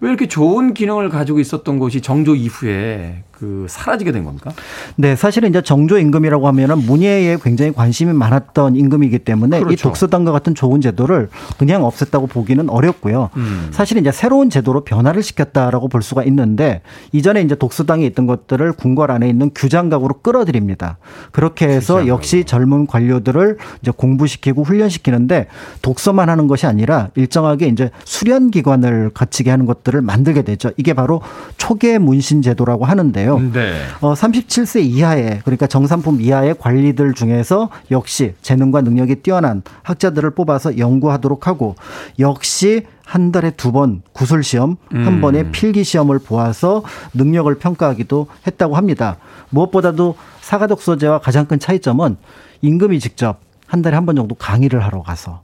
[0.00, 4.52] 왜 이렇게 좋은 기능을 가지고 있었던 곳이 정조 이후에 그 사라지게 된 겁니까?
[4.96, 9.88] 네, 사실은 이제 정조 임금이라고 하면은 문예에 굉장히 관심이 많았던 임금이기 때문에 이 그렇죠.
[9.88, 13.30] 독서당과 같은 좋은 제도를 그냥 없앴다고 보기는 어렵고요.
[13.36, 13.68] 음.
[13.70, 16.82] 사실 이제 새로운 제도로 변화를 시켰다라고 볼 수가 있는데
[17.12, 20.98] 이전에 이제 독서당에 있던 것들을 궁궐 안에 있는 규장각으로 끌어들입니다.
[21.32, 22.06] 그렇게 해서.
[22.06, 25.46] 역시 젊은 관료들을 이제 공부시키고 훈련시키는데
[25.80, 30.70] 독서만 하는 것이 아니라 일정하게 이제 수련 기관을 거치게 하는 것들 을 만들게 되죠.
[30.76, 31.20] 이게 바로
[31.56, 33.38] 초계 문신 제도라고 하는데요.
[33.52, 33.74] 네.
[34.00, 41.46] 어, 37세 이하의 그러니까 정산품 이하의 관리들 중에서 역시 재능과 능력이 뛰어난 학자들을 뽑아서 연구하도록
[41.46, 41.74] 하고
[42.18, 46.84] 역시 한 달에 두 번 구술 시험, 한 번에 필기 시험을 보아서
[47.14, 49.16] 능력을 평가하기도 했다고 합니다.
[49.50, 52.16] 무엇보다도 사가독서제와 가장 큰 차이점은
[52.62, 53.38] 임금이 직접
[53.70, 55.42] 한 달에 한 번 정도 강의를 하러 가서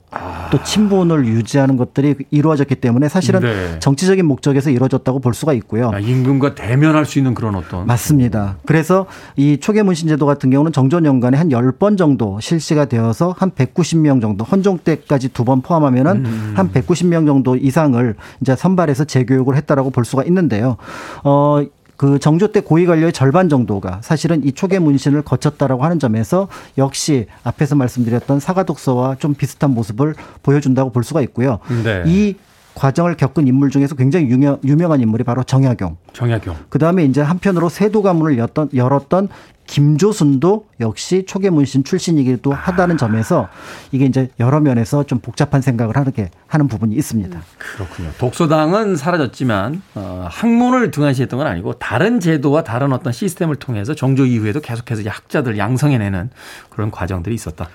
[0.51, 3.79] 또 친분을 유지하는 것들이 이루어졌기 때문에 사실은 네.
[3.79, 5.91] 정치적인 목적에서 이루어졌다고 볼 수가 있고요.
[5.93, 8.57] 아, 임금과 대면할 수 있는 그런 어떤 맞습니다.
[8.65, 9.05] 그래서
[9.37, 14.19] 이 초계 문신 제도 같은 경우는 정조 연간에 한 10번 정도 실시가 되어서 한 190명
[14.21, 16.25] 정도 헌종 때까지 두 번 포함하면은
[16.55, 20.75] 한 190명 정도 이상을 이제 선발해서 재교육을 했다라고 볼 수가 있는데요.
[21.23, 21.61] 어,
[21.97, 27.25] 그 정조 때 고위 관료의 절반 정도가 사실은 이 초계 문신을 거쳤다라고 하는 점에서 역시
[27.43, 31.59] 앞에서 말씀드렸던 사가 독서와 좀 비슷한 모습을 보여준다고 볼 수가 있고요.
[31.83, 32.03] 네.
[32.05, 32.35] 이
[32.77, 35.97] 과정을 겪은 인물 중에서 굉장히 유명, 유명한 인물이 바로 정약용.
[36.13, 36.55] 정약용.
[36.69, 39.29] 그 다음에 이제 한편으로 세도 가문을 열었던, 열었던
[39.65, 43.49] 김조순도 역시 초계문신 출신이기도 하다는 점에서
[43.91, 47.41] 이게 이제 여러 면에서 좀 복잡한 생각을 하게 하는 부분이 있습니다.
[47.57, 48.11] 그렇군요.
[48.19, 54.61] 독서당은 사라졌지만 어, 학문을 등한시했던 건 아니고 다른 제도와 다른 어떤 시스템을 통해서 정조 이후에도
[54.61, 56.29] 계속해서 학자들 양성해내는
[56.69, 57.69] 그런 과정들이 있었다.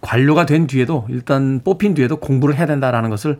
[0.00, 3.38] 관료가 된 뒤에도 일단 뽑힌 뒤에도 공부를 해야 된다라는 것을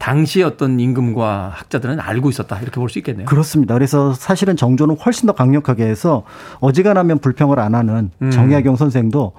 [0.00, 3.26] 당시 어떤 임금과 학자들은 알고 있었다 이렇게 볼 수 있겠네요.
[3.26, 3.74] 그렇습니다.
[3.74, 6.24] 그래서 사실은 정조는 훨씬 더 강력하게 해서
[6.60, 8.30] 어지간하면 불평을 안 하는 음.
[8.30, 9.32] 정약용 선생도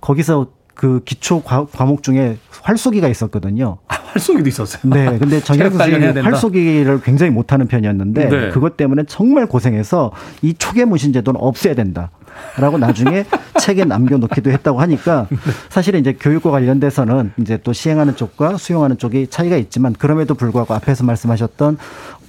[0.00, 3.78] 거기서 그 기초 과, 과목 중에 활쏘기가 있었거든요.
[3.88, 4.82] 아, 활쏘기도 있었어요.
[4.92, 6.24] 네, 근데 정약 체력 단련해야 선생이.
[6.24, 8.48] 활쏘기를 굉장히 못하는 편이었는데 네.
[8.50, 10.12] 그것 때문에 정말 고생해서
[10.42, 12.10] 이 초계문신 제도는 없애야 된다.
[12.58, 13.24] 라고 나중에
[13.60, 15.28] 책에 남겨놓기도 했다고 하니까
[15.68, 21.04] 사실은 이제 교육과 관련돼서는 이제 또 시행하는 쪽과 수용하는 쪽이 차이가 있지만 그럼에도 불구하고 앞에서
[21.04, 21.78] 말씀하셨던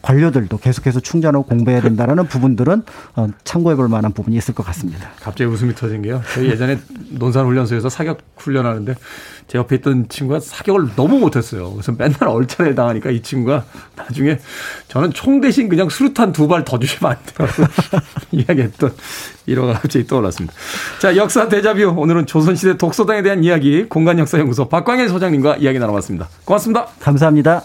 [0.05, 2.83] 관료들도 계속해서 충전하고 공부해야 된다라는 부분들은
[3.15, 5.09] 어, 참고해 볼 만한 부분이 있을 것 같습니다.
[5.19, 6.21] 갑자기 웃음이 터진 게요.
[6.31, 6.77] 저희 예전에
[7.09, 8.93] 논산훈련소에서 사격 훈련하는데
[9.47, 11.71] 제 옆에 있던 친구가 사격을 너무 못했어요.
[11.71, 14.37] 그래서 맨날 얼차례 당하니까 이 친구가 나중에
[14.87, 17.49] 저는 총 대신 그냥 수류탄 두 발 더 주시면 안 돼요.
[18.31, 18.93] 이야기했던
[19.47, 20.53] 일화가 갑자기 떠올랐습니다.
[20.99, 21.93] 자, 역사 대자뷰.
[21.97, 26.29] 오늘은 조선시대 독서당에 대한 이야기 공간역사연구소 박광일 소장님과 이야기 나눠봤습니다.
[26.45, 26.87] 고맙습니다.
[26.99, 27.63] 감사합니다.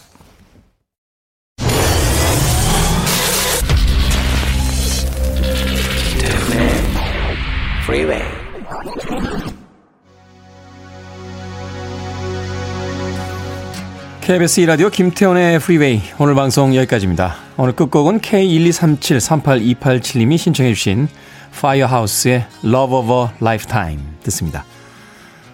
[14.21, 17.37] KBS 2라디오 김태훈의 프리웨이 오늘 방송 여기까지입니다.
[17.57, 21.09] 오늘 끝곡은 K123738287님이 신청해 주신
[21.61, 24.65] 파이어하우스의 Love of a Lifetime 듣습니다.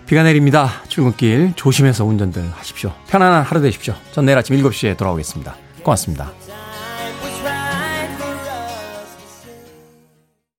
[0.06, 0.70] 비가 내립니다.
[0.88, 2.92] 출근길 조심해서 운전들 하십시오.
[3.08, 3.94] 편안한 하루 되십시오.
[4.12, 5.56] 전 내일 아침 7시에 돌아오겠습니다.
[5.82, 6.32] 고맙습니다.